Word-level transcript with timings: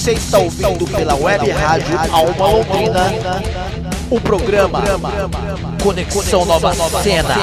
Você 0.00 0.12
está 0.12 0.38
ouvindo 0.38 0.86
pela 0.86 1.14
web 1.14 1.50
rádio 1.50 1.94
Alma 2.10 2.46
Londrina 2.48 3.12
o 4.10 4.18
programa 4.18 4.82
Conexão 5.82 6.46
Nova 6.46 6.72
Cena. 7.02 7.34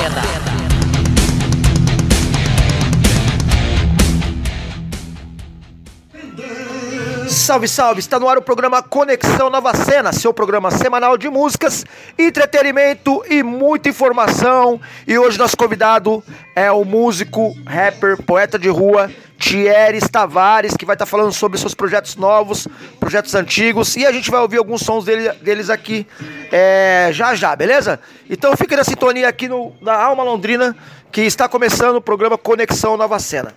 Salve, 7.48 7.68
salve! 7.70 8.00
Está 8.02 8.20
no 8.20 8.28
ar 8.28 8.38
o 8.38 8.42
programa 8.42 8.84
Conexão 8.84 9.50
Nova 9.50 9.74
Cena, 9.74 10.12
seu 10.12 10.34
programa 10.34 10.70
semanal 10.70 11.18
de 11.18 11.30
músicas, 11.30 11.86
entretenimento 12.20 13.24
e 13.30 13.42
muita 13.42 13.88
informação. 13.88 14.82
E 15.08 15.18
hoje 15.18 15.38
nosso 15.38 15.56
convidado 15.56 16.22
é 16.54 16.70
o 16.70 16.84
músico, 16.84 17.56
rapper, 17.66 18.22
poeta 18.22 18.60
de 18.60 18.68
rua, 18.68 19.10
Thieres 19.40 20.10
Tavares, 20.10 20.76
que 20.76 20.86
vai 20.86 20.96
estar 20.96 21.06
falando 21.06 21.32
sobre 21.32 21.58
seus 21.58 21.74
projetos 21.74 22.18
novos, 22.18 22.68
projetos 23.00 23.34
antigos, 23.34 23.96
e 23.96 24.06
a 24.06 24.12
gente 24.12 24.30
vai 24.30 24.42
ouvir 24.42 24.58
alguns 24.58 24.82
sons 24.82 25.06
dele, 25.06 25.32
deles 25.42 25.70
aqui 25.70 26.06
é, 26.52 27.12
já 27.14 27.34
já, 27.34 27.56
beleza? 27.56 27.98
Então 28.30 28.58
fique 28.58 28.76
na 28.76 28.84
sintonia 28.84 29.30
aqui 29.30 29.48
no, 29.48 29.74
na 29.82 29.94
Alma 29.94 30.22
Londrina, 30.22 30.76
que 31.14 31.22
está 31.22 31.48
começando 31.48 31.96
o 31.96 32.02
programa 32.02 32.38
Conexão 32.38 32.98
Nova 32.98 33.18
Cena. 33.20 33.56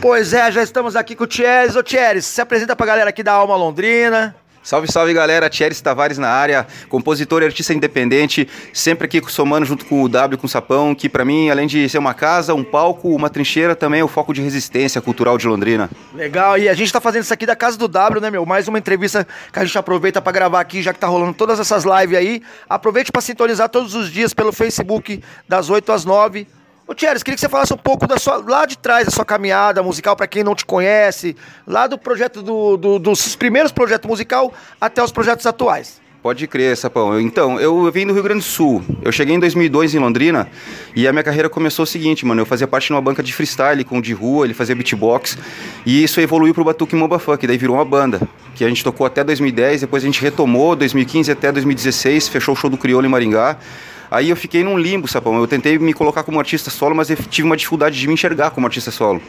Pois 0.00 0.32
é, 0.32 0.50
já 0.52 0.62
estamos 0.62 0.94
aqui 0.94 1.16
com 1.16 1.24
o 1.24 1.26
Thieres. 1.26 1.74
Ô 1.74 1.82
Thieres, 1.82 2.24
se 2.24 2.40
apresenta 2.40 2.76
pra 2.76 2.86
galera 2.86 3.10
aqui 3.10 3.22
da 3.22 3.32
Alma 3.32 3.56
Londrina. 3.56 4.34
Salve, 4.62 4.90
salve 4.92 5.12
galera, 5.14 5.48
Thierry 5.48 5.74
Tavares 5.74 6.18
na 6.18 6.28
área, 6.28 6.66
compositor 6.88 7.42
e 7.42 7.46
artista 7.46 7.72
independente, 7.72 8.46
sempre 8.72 9.06
aqui 9.06 9.22
somando 9.28 9.64
junto 9.64 9.86
com 9.86 10.02
o 10.02 10.08
W 10.08 10.36
com 10.36 10.46
o 10.46 10.48
Sapão, 10.48 10.94
que 10.94 11.08
para 11.08 11.24
mim, 11.24 11.48
além 11.48 11.66
de 11.66 11.88
ser 11.88 11.96
uma 11.96 12.12
casa, 12.12 12.54
um 12.54 12.62
palco, 12.62 13.08
uma 13.08 13.30
trincheira, 13.30 13.74
também 13.74 14.00
é 14.00 14.04
o 14.04 14.08
foco 14.08 14.34
de 14.34 14.42
resistência 14.42 15.00
cultural 15.00 15.38
de 15.38 15.48
Londrina. 15.48 15.88
Legal, 16.14 16.58
e 16.58 16.68
a 16.68 16.74
gente 16.74 16.92
tá 16.92 17.00
fazendo 17.00 17.22
isso 17.22 17.32
aqui 17.32 17.46
da 17.46 17.56
casa 17.56 17.78
do 17.78 17.88
W, 17.88 18.20
né, 18.20 18.30
meu? 18.30 18.44
Mais 18.44 18.68
uma 18.68 18.78
entrevista 18.78 19.26
que 19.50 19.58
a 19.58 19.64
gente 19.64 19.78
aproveita 19.78 20.20
para 20.20 20.32
gravar 20.32 20.60
aqui, 20.60 20.82
já 20.82 20.92
que 20.92 20.98
tá 20.98 21.06
rolando 21.06 21.32
todas 21.32 21.58
essas 21.58 21.84
lives 21.84 22.18
aí. 22.18 22.42
Aproveite 22.68 23.10
para 23.10 23.22
sintonizar 23.22 23.70
todos 23.70 23.94
os 23.94 24.12
dias 24.12 24.34
pelo 24.34 24.52
Facebook, 24.52 25.22
das 25.48 25.70
8 25.70 25.90
às 25.90 26.04
9 26.04 26.46
Ô 26.88 26.94
Thierry, 26.94 27.18
queria 27.18 27.34
que 27.34 27.40
você 27.42 27.50
falasse 27.50 27.74
um 27.74 27.76
pouco 27.76 28.06
da 28.06 28.16
sua, 28.16 28.38
lá 28.38 28.64
de 28.64 28.78
trás 28.78 29.04
da 29.04 29.10
sua 29.10 29.24
caminhada 29.24 29.82
musical, 29.82 30.16
para 30.16 30.26
quem 30.26 30.42
não 30.42 30.54
te 30.54 30.64
conhece, 30.64 31.36
lá 31.66 31.86
do 31.86 31.98
projeto 31.98 32.40
do, 32.40 32.78
do, 32.78 32.98
dos 32.98 33.36
primeiros 33.36 33.70
projetos 33.70 34.08
musical 34.08 34.50
até 34.80 35.04
os 35.04 35.12
projetos 35.12 35.44
atuais. 35.44 36.00
Pode 36.22 36.46
crer, 36.46 36.74
Sapão. 36.78 37.20
Então, 37.20 37.60
eu 37.60 37.92
vim 37.92 38.06
do 38.06 38.14
Rio 38.14 38.22
Grande 38.22 38.40
do 38.40 38.46
Sul. 38.46 38.82
Eu 39.02 39.12
cheguei 39.12 39.36
em 39.36 39.38
2002 39.38 39.94
em 39.94 39.98
Londrina 39.98 40.48
e 40.96 41.06
a 41.06 41.12
minha 41.12 41.22
carreira 41.22 41.50
começou 41.50 41.82
o 41.82 41.86
seguinte, 41.86 42.24
mano. 42.24 42.40
Eu 42.40 42.46
fazia 42.46 42.66
parte 42.66 42.86
de 42.86 42.92
uma 42.94 43.02
banca 43.02 43.22
de 43.22 43.34
freestyle 43.34 43.84
com 43.84 43.98
o 43.98 44.02
de 44.02 44.14
rua, 44.14 44.46
ele 44.46 44.54
fazia 44.54 44.74
beatbox. 44.74 45.36
E 45.84 46.02
isso 46.02 46.22
evoluiu 46.22 46.54
pro 46.54 46.64
Batuque 46.64 46.96
Moba 46.96 47.18
Funk, 47.18 47.46
daí 47.46 47.58
virou 47.58 47.76
uma 47.76 47.84
banda. 47.84 48.20
Que 48.54 48.64
a 48.64 48.68
gente 48.68 48.82
tocou 48.82 49.06
até 49.06 49.22
2010, 49.22 49.82
depois 49.82 50.02
a 50.02 50.06
gente 50.06 50.22
retomou 50.22 50.74
2015 50.74 51.30
até 51.30 51.52
2016, 51.52 52.28
fechou 52.28 52.54
o 52.54 52.56
show 52.56 52.70
do 52.70 52.78
Crioulo 52.78 53.06
em 53.06 53.10
Maringá. 53.10 53.58
Aí 54.10 54.30
eu 54.30 54.36
fiquei 54.36 54.64
num 54.64 54.78
limbo, 54.78 55.06
Sapão. 55.06 55.38
Eu 55.38 55.46
tentei 55.46 55.78
me 55.78 55.92
colocar 55.92 56.22
como 56.22 56.38
artista 56.38 56.70
solo, 56.70 56.94
mas 56.94 57.10
eu 57.10 57.16
tive 57.16 57.46
uma 57.46 57.56
dificuldade 57.56 57.98
de 57.98 58.06
me 58.06 58.14
enxergar 58.14 58.50
como 58.50 58.66
artista 58.66 58.90
solo. 58.90 59.20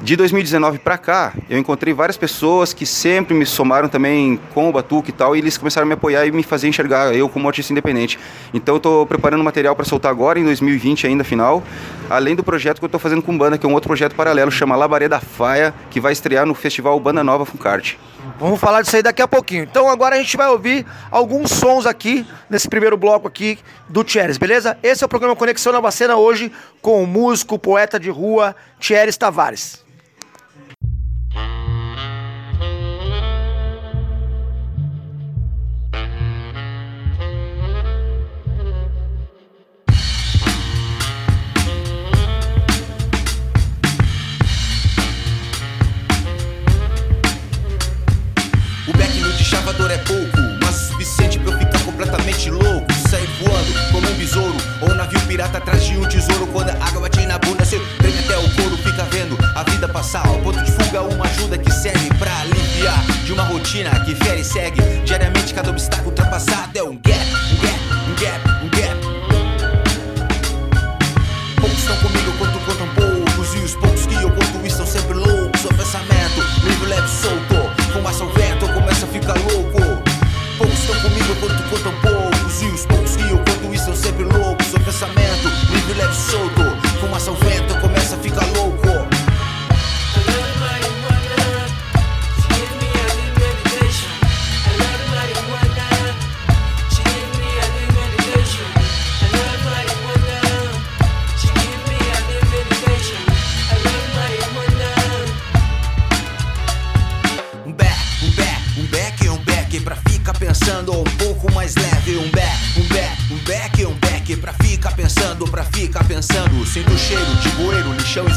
De 0.00 0.14
2019 0.14 0.78
para 0.78 0.96
cá, 0.96 1.32
eu 1.50 1.58
encontrei 1.58 1.92
várias 1.92 2.16
pessoas 2.16 2.72
que 2.72 2.86
sempre 2.86 3.34
me 3.34 3.44
somaram 3.44 3.88
também 3.88 4.38
com 4.54 4.68
o 4.68 4.72
Batuque 4.72 5.10
e 5.10 5.12
tal, 5.12 5.34
e 5.34 5.40
eles 5.40 5.58
começaram 5.58 5.84
a 5.84 5.88
me 5.88 5.94
apoiar 5.94 6.24
e 6.24 6.30
me 6.30 6.44
fazer 6.44 6.68
enxergar 6.68 7.12
eu 7.14 7.28
como 7.28 7.48
artista 7.48 7.72
independente. 7.72 8.16
Então 8.54 8.76
eu 8.76 8.80
tô 8.80 9.06
preparando 9.06 9.42
material 9.42 9.74
para 9.74 9.84
soltar 9.84 10.10
agora, 10.10 10.38
em 10.38 10.44
2020 10.44 11.08
ainda, 11.08 11.24
final, 11.24 11.64
além 12.08 12.36
do 12.36 12.44
projeto 12.44 12.78
que 12.78 12.84
eu 12.84 12.88
tô 12.88 12.98
fazendo 12.98 13.22
com 13.22 13.36
banda, 13.36 13.58
que 13.58 13.66
é 13.66 13.68
um 13.68 13.74
outro 13.74 13.88
projeto 13.88 14.14
paralelo, 14.14 14.52
chama 14.52 14.76
Labaré 14.76 15.08
da 15.08 15.18
Faia, 15.18 15.74
que 15.90 16.00
vai 16.00 16.12
estrear 16.12 16.46
no 16.46 16.54
festival 16.54 16.98
Banda 17.00 17.24
Nova 17.24 17.44
Funcarte. 17.44 17.98
Vamos 18.38 18.60
falar 18.60 18.82
disso 18.82 18.94
aí 18.94 19.02
daqui 19.02 19.20
a 19.20 19.26
pouquinho. 19.26 19.64
Então 19.64 19.88
agora 19.90 20.14
a 20.14 20.18
gente 20.18 20.36
vai 20.36 20.48
ouvir 20.48 20.86
alguns 21.10 21.50
sons 21.50 21.86
aqui, 21.86 22.24
nesse 22.48 22.68
primeiro 22.68 22.96
bloco 22.96 23.26
aqui 23.26 23.58
do 23.88 24.04
Thieres, 24.04 24.38
beleza? 24.38 24.78
Esse 24.80 25.02
é 25.02 25.06
o 25.06 25.08
programa 25.08 25.34
Conexão 25.34 25.72
Nova 25.72 25.90
Cena 25.90 26.16
hoje 26.16 26.52
com 26.80 27.02
o 27.02 27.06
músico, 27.06 27.58
poeta 27.58 27.98
de 27.98 28.10
rua, 28.10 28.54
Thieres 28.78 29.16
Tavares. 29.16 29.87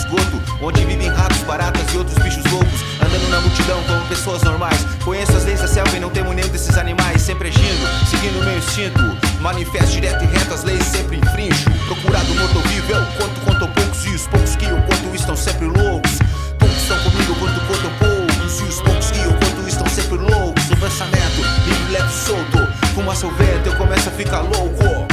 Esgoto, 0.01 0.41
onde 0.61 0.83
vivem 0.85 1.09
ratos, 1.09 1.39
baratas 1.39 1.93
e 1.93 1.97
outros 1.97 2.17
bichos 2.19 2.43
loucos. 2.51 2.81
Andando 3.03 3.29
na 3.29 3.41
multidão 3.41 3.81
como 3.83 4.01
pessoas 4.07 4.41
normais. 4.43 4.85
Conheço 5.03 5.35
as 5.35 5.45
leis 5.45 5.61
da 5.61 5.67
selva 5.67 5.95
e 5.95 5.99
não 5.99 6.09
temo 6.09 6.33
nenhum 6.33 6.49
desses 6.49 6.77
animais. 6.77 7.21
Sempre 7.21 7.49
agindo, 7.49 8.07
seguindo 8.09 8.43
meu 8.43 8.57
instinto. 8.57 9.01
Manifesto 9.41 9.91
direto 9.91 10.23
e 10.23 10.27
reto, 10.27 10.53
as 10.53 10.63
leis 10.63 10.83
sempre 10.85 11.17
infrinjo. 11.17 11.65
Procurado 11.87 12.33
morto 12.35 12.59
vivo, 12.69 12.91
eu 12.91 13.05
conto, 13.17 13.41
conto 13.41 13.67
poucos. 13.67 14.05
E 14.05 14.09
os 14.09 14.27
poucos 14.27 14.55
que 14.55 14.65
eu 14.65 14.77
conto 14.81 15.15
estão 15.15 15.35
sempre 15.35 15.65
loucos. 15.65 16.19
Poucos 16.59 16.77
estão 16.77 16.99
comigo, 16.99 17.35
quanto 17.35 17.59
contam 17.61 17.91
poucos. 17.99 18.59
E 18.59 18.63
os 18.63 18.81
poucos 18.81 19.11
que 19.11 19.19
eu 19.19 19.31
conto 19.31 19.67
estão 19.67 19.87
sempre 19.87 20.17
loucos. 20.17 20.69
O 20.71 20.77
pensamento, 20.77 21.41
livre, 21.65 21.91
leve, 21.91 22.13
solto. 22.13 22.71
Fumaça 22.93 23.25
ao 23.25 23.31
vento, 23.33 23.67
eu 23.67 23.75
começo 23.75 24.09
a 24.09 24.11
ficar 24.11 24.41
louco. 24.41 25.07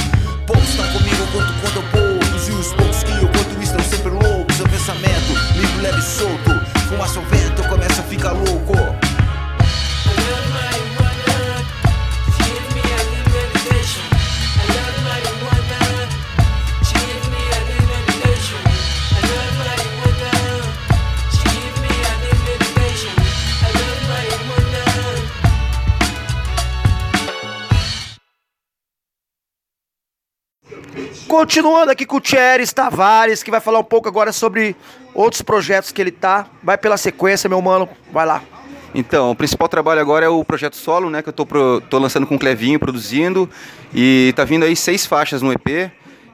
Poucos 0.47 0.69
estão 0.69 0.87
comigo, 0.89 1.27
quanto 1.33 1.79
os 1.79 1.85
poucos 1.91 2.28
pensamento, 4.89 5.35
livre, 5.55 5.83
leve, 5.83 6.01
solto. 6.01 6.51
Fumaça 6.89 7.19
ao 7.19 7.25
vento, 7.27 7.63
eu 7.63 7.69
começo 7.69 8.01
a 8.01 8.05
ficar 8.05 8.33
louco. 8.33 9.08
Continuando 31.29 31.91
aqui 31.93 32.07
com 32.07 32.17
o 32.17 32.21
Thieres 32.21 32.73
Tavares, 32.73 33.43
que 33.43 33.51
vai 33.51 33.61
falar 33.61 33.79
um 33.79 33.85
pouco 33.85 34.09
agora 34.09 34.33
sobre 34.33 34.75
outros 35.15 35.43
projetos 35.43 35.93
que 35.93 36.01
ele 36.01 36.11
tá. 36.11 36.47
Vai 36.63 36.79
pela 36.79 36.97
sequência, 36.97 37.49
meu 37.49 37.61
mano. 37.61 37.87
Vai 38.11 38.25
lá. 38.27 38.43
Então, 38.95 39.31
o 39.31 39.37
principal 39.37 39.69
trabalho 39.69 40.01
agora 40.01 40.25
é 40.25 40.29
o 40.29 40.43
projeto 40.43 40.75
solo, 40.75 41.11
né? 41.11 41.21
Que 41.23 41.29
eu 41.29 41.33
tô, 41.33 41.45
pro- 41.45 41.83
tô 41.83 41.99
lançando 41.99 42.27
com 42.27 42.37
o 42.37 42.39
Clevinho, 42.39 42.79
produzindo. 42.81 43.49
E 43.95 44.33
tá 44.35 44.45
vindo 44.45 44.65
aí 44.65 44.75
seis 44.75 45.05
faixas 45.05 45.43
no 45.43 45.53
EP. 45.53 45.91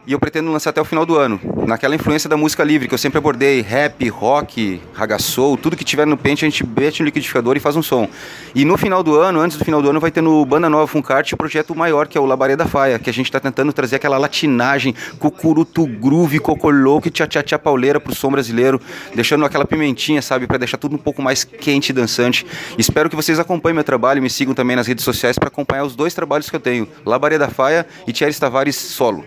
E 0.07 0.13
eu 0.13 0.19
pretendo 0.19 0.51
lançar 0.51 0.71
até 0.71 0.81
o 0.81 0.85
final 0.85 1.07
do 1.07 1.17
ano. 1.17 1.41
Naquela 1.67 1.95
influência 1.95 2.29
da 2.29 2.37
música 2.37 2.63
livre 2.63 2.87
que 2.87 2.95
eu 2.95 2.99
sempre 2.99 3.19
abordei, 3.19 3.61
rap, 3.63 4.07
rock, 4.09 4.81
ragaçou, 4.93 5.57
tudo 5.57 5.77
que 5.77 5.85
tiver 5.85 6.07
no 6.07 6.17
pente 6.17 6.45
a 6.45 6.49
gente 6.49 6.63
bate 6.63 7.01
no 7.01 7.07
liquidificador 7.07 7.57
e 7.57 7.61
faz 7.61 7.75
um 7.75 7.83
som. 7.83 8.09
E 8.55 8.65
no 8.65 8.77
final 8.77 9.03
do 9.03 9.19
ano, 9.19 9.41
antes 9.41 9.57
do 9.57 9.65
final 9.65 9.81
do 9.81 9.89
ano, 9.89 10.01
vai 10.01 10.11
ter 10.11 10.21
no 10.21 10.45
Banda 10.45 10.69
Nova 10.69 10.87
Funkart 10.87 11.33
o 11.33 11.37
projeto 11.37 11.75
maior, 11.75 12.07
que 12.07 12.19
é 12.19 12.21
o 12.21 12.27
Labaré 12.27 12.55
da 12.55 12.67
Faia, 12.67 12.99
que 12.99 13.09
a 13.09 13.13
gente 13.13 13.27
está 13.27 13.41
tentando 13.41 13.73
trazer 13.73 13.97
aquela 13.97 14.19
latinagem, 14.19 14.95
cucuruto 15.19 15.87
groove, 15.87 16.39
cocolouco, 16.39 17.11
tchá 17.11 17.27
tchá 17.27 17.43
tchá 17.43 17.59
pauleira 17.59 17.99
pro 17.99 18.15
som 18.15 18.31
brasileiro, 18.31 18.81
deixando 19.15 19.45
aquela 19.45 19.65
pimentinha, 19.65 20.21
sabe, 20.21 20.47
para 20.47 20.59
deixar 20.59 20.77
tudo 20.77 20.97
um 20.97 20.99
pouco 20.99 21.23
mais 21.23 21.45
quente 21.45 21.91
e 21.91 21.93
dançante. 21.93 22.47
Espero 22.77 23.09
que 23.09 23.17
vocês 23.17 23.39
acompanhem 23.39 23.75
meu 23.75 23.85
trabalho 23.85 24.19
e 24.19 24.21
me 24.21 24.29
sigam 24.29 24.55
também 24.55 24.77
nas 24.77 24.87
redes 24.87 25.05
sociais 25.05 25.39
para 25.39 25.49
acompanhar 25.49 25.85
os 25.85 25.97
dois 25.97 26.13
trabalhos 26.13 26.51
que 26.51 26.57
eu 26.57 26.61
tenho, 26.61 26.87
Labaré 27.07 27.39
da 27.39 27.49
Faia 27.49 27.87
e 28.07 28.13
Thierry 28.13 28.35
Tavares 28.35 28.77
solo. 28.77 29.25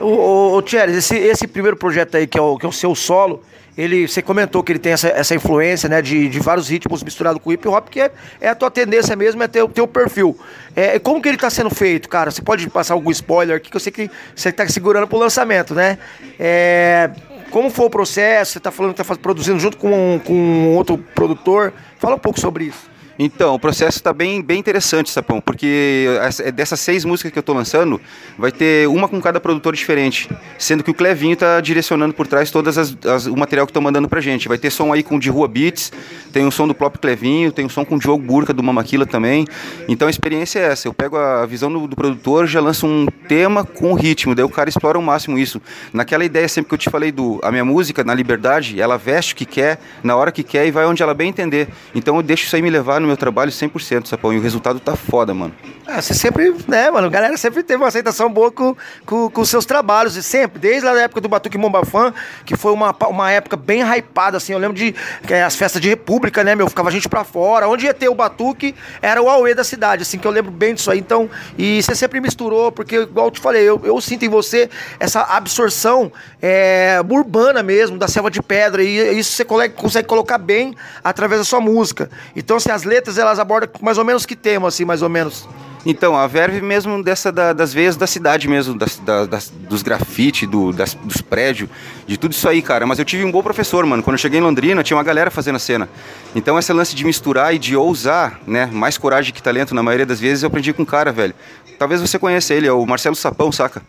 Ô, 0.00 0.56
ô 0.56 0.62
Thierry, 0.62 0.96
esse, 0.96 1.16
esse 1.16 1.46
primeiro 1.46 1.76
projeto 1.76 2.16
aí, 2.16 2.26
que 2.26 2.38
é, 2.38 2.40
o, 2.42 2.58
que 2.58 2.66
é 2.66 2.68
o 2.68 2.72
seu 2.72 2.94
solo, 2.94 3.42
ele, 3.76 4.06
você 4.06 4.22
comentou 4.22 4.62
que 4.62 4.72
ele 4.72 4.78
tem 4.78 4.92
essa, 4.92 5.08
essa 5.08 5.34
influência, 5.34 5.88
né, 5.88 6.00
de, 6.00 6.28
de 6.28 6.40
vários 6.40 6.68
ritmos 6.68 7.02
misturados 7.02 7.42
com 7.42 7.52
hip 7.52 7.66
hop, 7.66 7.88
que 7.88 8.00
é, 8.00 8.10
é 8.40 8.48
a 8.48 8.54
tua 8.54 8.70
tendência 8.70 9.16
mesmo, 9.16 9.42
é 9.42 9.48
ter 9.48 9.62
o 9.62 9.68
teu 9.68 9.86
perfil. 9.86 10.38
É, 10.76 10.98
como 10.98 11.20
que 11.20 11.28
ele 11.28 11.36
está 11.36 11.50
sendo 11.50 11.70
feito, 11.70 12.08
cara? 12.08 12.30
Você 12.30 12.42
pode 12.42 12.68
passar 12.70 12.94
algum 12.94 13.10
spoiler 13.10 13.56
aqui, 13.56 13.70
que 13.70 13.76
eu 13.76 13.80
sei 13.80 13.92
que 13.92 14.10
você 14.34 14.50
está 14.50 14.66
segurando 14.68 15.06
pro 15.06 15.18
lançamento, 15.18 15.74
né? 15.74 15.98
É, 16.38 17.10
como 17.50 17.70
foi 17.70 17.86
o 17.86 17.90
processo? 17.90 18.52
Você 18.52 18.58
está 18.58 18.70
falando 18.70 18.94
que 18.94 19.00
está 19.00 19.16
produzindo 19.16 19.58
junto 19.58 19.76
com, 19.76 20.20
com 20.24 20.74
outro 20.74 20.98
produtor. 21.14 21.72
Fala 21.98 22.16
um 22.16 22.18
pouco 22.18 22.38
sobre 22.40 22.64
isso. 22.64 22.93
Então, 23.18 23.54
o 23.54 23.58
processo 23.58 23.98
está 23.98 24.12
bem, 24.12 24.42
bem 24.42 24.58
interessante, 24.58 25.10
Sapão, 25.10 25.40
porque 25.40 26.06
é 26.40 26.50
dessas 26.50 26.80
seis 26.80 27.04
músicas 27.04 27.32
que 27.32 27.38
eu 27.38 27.40
estou 27.40 27.54
lançando, 27.54 28.00
vai 28.36 28.50
ter 28.50 28.88
uma 28.88 29.08
com 29.08 29.20
cada 29.20 29.40
produtor 29.40 29.74
diferente, 29.74 30.28
sendo 30.58 30.82
que 30.82 30.90
o 30.90 30.94
Clevinho 30.94 31.34
está 31.34 31.60
direcionando 31.60 32.12
por 32.12 32.26
trás 32.26 32.50
todas 32.50 32.76
as, 32.76 32.96
as 33.06 33.26
o 33.26 33.36
material 33.36 33.66
que 33.66 33.70
estão 33.70 33.82
mandando 33.82 34.08
pra 34.08 34.20
gente. 34.20 34.48
Vai 34.48 34.58
ter 34.58 34.70
som 34.70 34.92
aí 34.92 35.02
com 35.02 35.16
o 35.16 35.20
de 35.20 35.30
Rua 35.30 35.46
Beats, 35.46 35.92
tem 36.32 36.44
um 36.44 36.50
som 36.50 36.66
do 36.66 36.74
próprio 36.74 37.00
Clevinho, 37.00 37.52
tem 37.52 37.64
um 37.64 37.68
som 37.68 37.84
com 37.84 37.94
o 37.96 37.98
Diogo 37.98 38.22
Burca 38.22 38.52
do 38.52 38.62
Mamaquila 38.62 39.06
também. 39.06 39.46
Então 39.88 40.08
a 40.08 40.10
experiência 40.10 40.58
é 40.58 40.64
essa, 40.64 40.88
eu 40.88 40.94
pego 40.94 41.16
a 41.16 41.46
visão 41.46 41.72
do, 41.72 41.86
do 41.86 41.94
produtor, 41.94 42.46
já 42.46 42.60
lanço 42.60 42.86
um 42.86 43.06
tema 43.28 43.64
com 43.64 43.92
o 43.92 43.94
ritmo, 43.94 44.34
daí 44.34 44.44
o 44.44 44.48
cara 44.48 44.68
explora 44.68 44.98
ao 44.98 45.02
máximo 45.02 45.38
isso. 45.38 45.62
Naquela 45.92 46.24
ideia 46.24 46.48
sempre 46.48 46.68
que 46.68 46.74
eu 46.74 46.78
te 46.78 46.90
falei 46.90 47.12
do 47.12 47.38
a 47.42 47.50
minha 47.50 47.64
música, 47.64 48.02
na 48.02 48.14
liberdade, 48.14 48.80
ela 48.80 48.96
veste 48.96 49.34
o 49.34 49.36
que 49.36 49.44
quer, 49.44 49.78
na 50.02 50.16
hora 50.16 50.32
que 50.32 50.42
quer 50.42 50.66
e 50.66 50.70
vai 50.70 50.84
onde 50.86 51.02
ela 51.02 51.14
bem 51.14 51.28
entender. 51.28 51.68
Então 51.94 52.16
eu 52.16 52.22
deixo 52.22 52.44
isso 52.44 52.56
aí 52.56 52.62
me 52.62 52.70
levar 52.70 53.00
no 53.04 53.08
meu 53.08 53.16
trabalho 53.16 53.50
100%, 53.50 54.06
Sapão, 54.06 54.32
e 54.32 54.38
o 54.38 54.40
resultado 54.40 54.80
tá 54.80 54.96
foda, 54.96 55.32
mano. 55.32 55.54
Ah, 55.86 56.00
você 56.00 56.14
sempre, 56.14 56.54
né, 56.66 56.90
mano, 56.90 57.06
a 57.06 57.10
galera 57.10 57.36
sempre 57.36 57.62
teve 57.62 57.80
uma 57.80 57.88
aceitação 57.88 58.32
boa 58.32 58.50
com, 58.50 58.74
com, 59.04 59.30
com 59.30 59.44
seus 59.44 59.64
trabalhos, 59.66 60.16
e 60.16 60.22
sempre, 60.22 60.58
desde 60.58 60.88
a 60.88 60.92
época 61.00 61.20
do 61.20 61.28
Batuque 61.28 61.58
Mombafã, 61.58 62.12
que 62.44 62.56
foi 62.56 62.72
uma, 62.72 62.94
uma 63.08 63.30
época 63.30 63.56
bem 63.56 63.82
hypada, 63.82 64.38
assim, 64.38 64.52
eu 64.52 64.58
lembro 64.58 64.76
de 64.76 64.94
que 65.26 65.34
as 65.34 65.54
festas 65.54 65.80
de 65.80 65.88
República, 65.88 66.42
né, 66.42 66.54
meu, 66.54 66.68
ficava 66.68 66.90
gente 66.90 67.08
pra 67.08 67.22
fora, 67.22 67.68
onde 67.68 67.84
ia 67.84 67.94
ter 67.94 68.08
o 68.08 68.14
Batuque, 68.14 68.74
era 69.02 69.22
o 69.22 69.28
Aue 69.28 69.54
da 69.54 69.62
cidade, 69.62 70.02
assim, 70.02 70.18
que 70.18 70.26
eu 70.26 70.30
lembro 70.30 70.50
bem 70.50 70.74
disso 70.74 70.90
aí, 70.90 70.98
então, 70.98 71.28
e 71.58 71.82
você 71.82 71.94
sempre 71.94 72.20
misturou, 72.20 72.72
porque, 72.72 72.96
igual 72.96 73.26
eu 73.26 73.30
te 73.30 73.40
falei, 73.40 73.62
eu, 73.62 73.80
eu 73.84 74.00
sinto 74.00 74.24
em 74.24 74.28
você 74.28 74.70
essa 74.98 75.20
absorção 75.22 76.10
é, 76.40 77.00
urbana 77.08 77.62
mesmo, 77.62 77.98
da 77.98 78.08
selva 78.08 78.30
de 78.30 78.42
pedra, 78.42 78.82
e 78.82 79.18
isso 79.18 79.32
você 79.32 79.44
consegue 79.44 80.08
colocar 80.08 80.38
bem 80.38 80.74
através 81.02 81.40
da 81.40 81.44
sua 81.44 81.60
música. 81.60 82.10
Então, 82.34 82.56
assim, 82.56 82.70
as 82.70 82.84
letras, 82.84 82.93
elas 83.18 83.38
abordam 83.38 83.70
mais 83.80 83.98
ou 83.98 84.04
menos 84.04 84.26
que 84.26 84.36
tema, 84.36 84.68
assim, 84.68 84.84
mais 84.84 85.02
ou 85.02 85.08
menos? 85.08 85.48
Então, 85.86 86.16
a 86.16 86.26
verve 86.26 86.62
mesmo 86.62 87.02
dessa 87.02 87.30
da, 87.30 87.52
das 87.52 87.74
veias 87.74 87.94
da 87.94 88.06
cidade 88.06 88.48
mesmo, 88.48 88.74
das, 88.74 88.98
das, 89.28 89.50
dos 89.50 89.82
grafite, 89.82 90.46
do, 90.46 90.72
das, 90.72 90.94
dos 90.94 91.20
prédios, 91.20 91.68
de 92.06 92.16
tudo 92.16 92.32
isso 92.32 92.48
aí, 92.48 92.62
cara. 92.62 92.86
Mas 92.86 92.98
eu 92.98 93.04
tive 93.04 93.22
um 93.22 93.30
bom 93.30 93.42
professor, 93.42 93.84
mano. 93.84 94.02
Quando 94.02 94.14
eu 94.14 94.18
cheguei 94.18 94.40
em 94.40 94.42
Londrina, 94.42 94.82
tinha 94.82 94.96
uma 94.96 95.02
galera 95.02 95.30
fazendo 95.30 95.56
a 95.56 95.58
cena. 95.58 95.88
Então, 96.34 96.58
esse 96.58 96.72
lance 96.72 96.96
de 96.96 97.04
misturar 97.04 97.54
e 97.54 97.58
de 97.58 97.76
ousar, 97.76 98.40
né? 98.46 98.66
Mais 98.72 98.96
coragem 98.96 99.34
que 99.34 99.42
talento, 99.42 99.74
na 99.74 99.82
maioria 99.82 100.06
das 100.06 100.18
vezes, 100.18 100.42
eu 100.42 100.46
aprendi 100.46 100.72
com 100.72 100.84
o 100.84 100.86
cara, 100.86 101.12
velho. 101.12 101.34
Talvez 101.78 102.00
você 102.00 102.18
conheça 102.18 102.54
ele, 102.54 102.66
é 102.66 102.72
o 102.72 102.84
Marcelo 102.86 103.16
Sapão, 103.16 103.50
saca? 103.50 103.82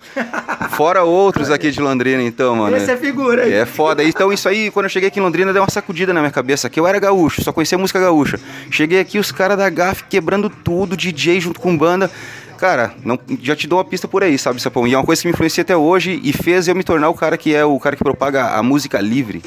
Fora 0.71 1.03
outros 1.03 1.49
aqui 1.49 1.71
de 1.71 1.79
Londrina, 1.79 2.21
então, 2.21 2.55
mano. 2.55 2.75
Essa 2.75 2.93
é 2.93 2.97
figura 2.97 3.43
aí. 3.43 3.53
É 3.53 3.65
foda. 3.65 4.03
Então, 4.03 4.31
isso 4.33 4.49
aí, 4.49 4.71
quando 4.71 4.85
eu 4.85 4.89
cheguei 4.89 5.07
aqui 5.07 5.19
em 5.19 5.23
Londrina, 5.23 5.53
deu 5.53 5.61
uma 5.61 5.69
sacudida 5.69 6.13
na 6.13 6.19
minha 6.19 6.31
cabeça. 6.31 6.69
Que 6.69 6.79
eu 6.79 6.87
era 6.87 6.99
gaúcho, 6.99 7.43
só 7.43 7.51
conhecia 7.51 7.77
música 7.77 7.99
gaúcha. 7.99 8.39
Cheguei 8.69 8.99
aqui, 8.99 9.19
os 9.19 9.31
caras 9.31 9.57
da 9.57 9.69
GAF 9.69 10.03
quebrando 10.09 10.49
tudo, 10.49 10.97
DJ 10.97 11.39
junto 11.39 11.59
com 11.59 11.77
banda. 11.77 12.09
Cara, 12.57 12.93
não, 13.03 13.19
já 13.41 13.55
te 13.55 13.67
dou 13.67 13.79
uma 13.79 13.85
pista 13.85 14.07
por 14.07 14.23
aí, 14.23 14.37
sabe, 14.37 14.61
Sapão? 14.61 14.87
E 14.87 14.93
é 14.93 14.97
uma 14.97 15.03
coisa 15.03 15.21
que 15.21 15.27
me 15.27 15.33
influencia 15.33 15.61
até 15.61 15.75
hoje 15.75 16.21
e 16.23 16.31
fez 16.31 16.67
eu 16.67 16.75
me 16.75 16.83
tornar 16.83 17.09
o 17.09 17.13
cara 17.13 17.37
que 17.37 17.53
é 17.53 17.65
o 17.65 17.77
cara 17.79 17.95
que 17.95 18.03
propaga 18.03 18.55
a 18.55 18.63
música 18.63 18.99
livre. 19.01 19.43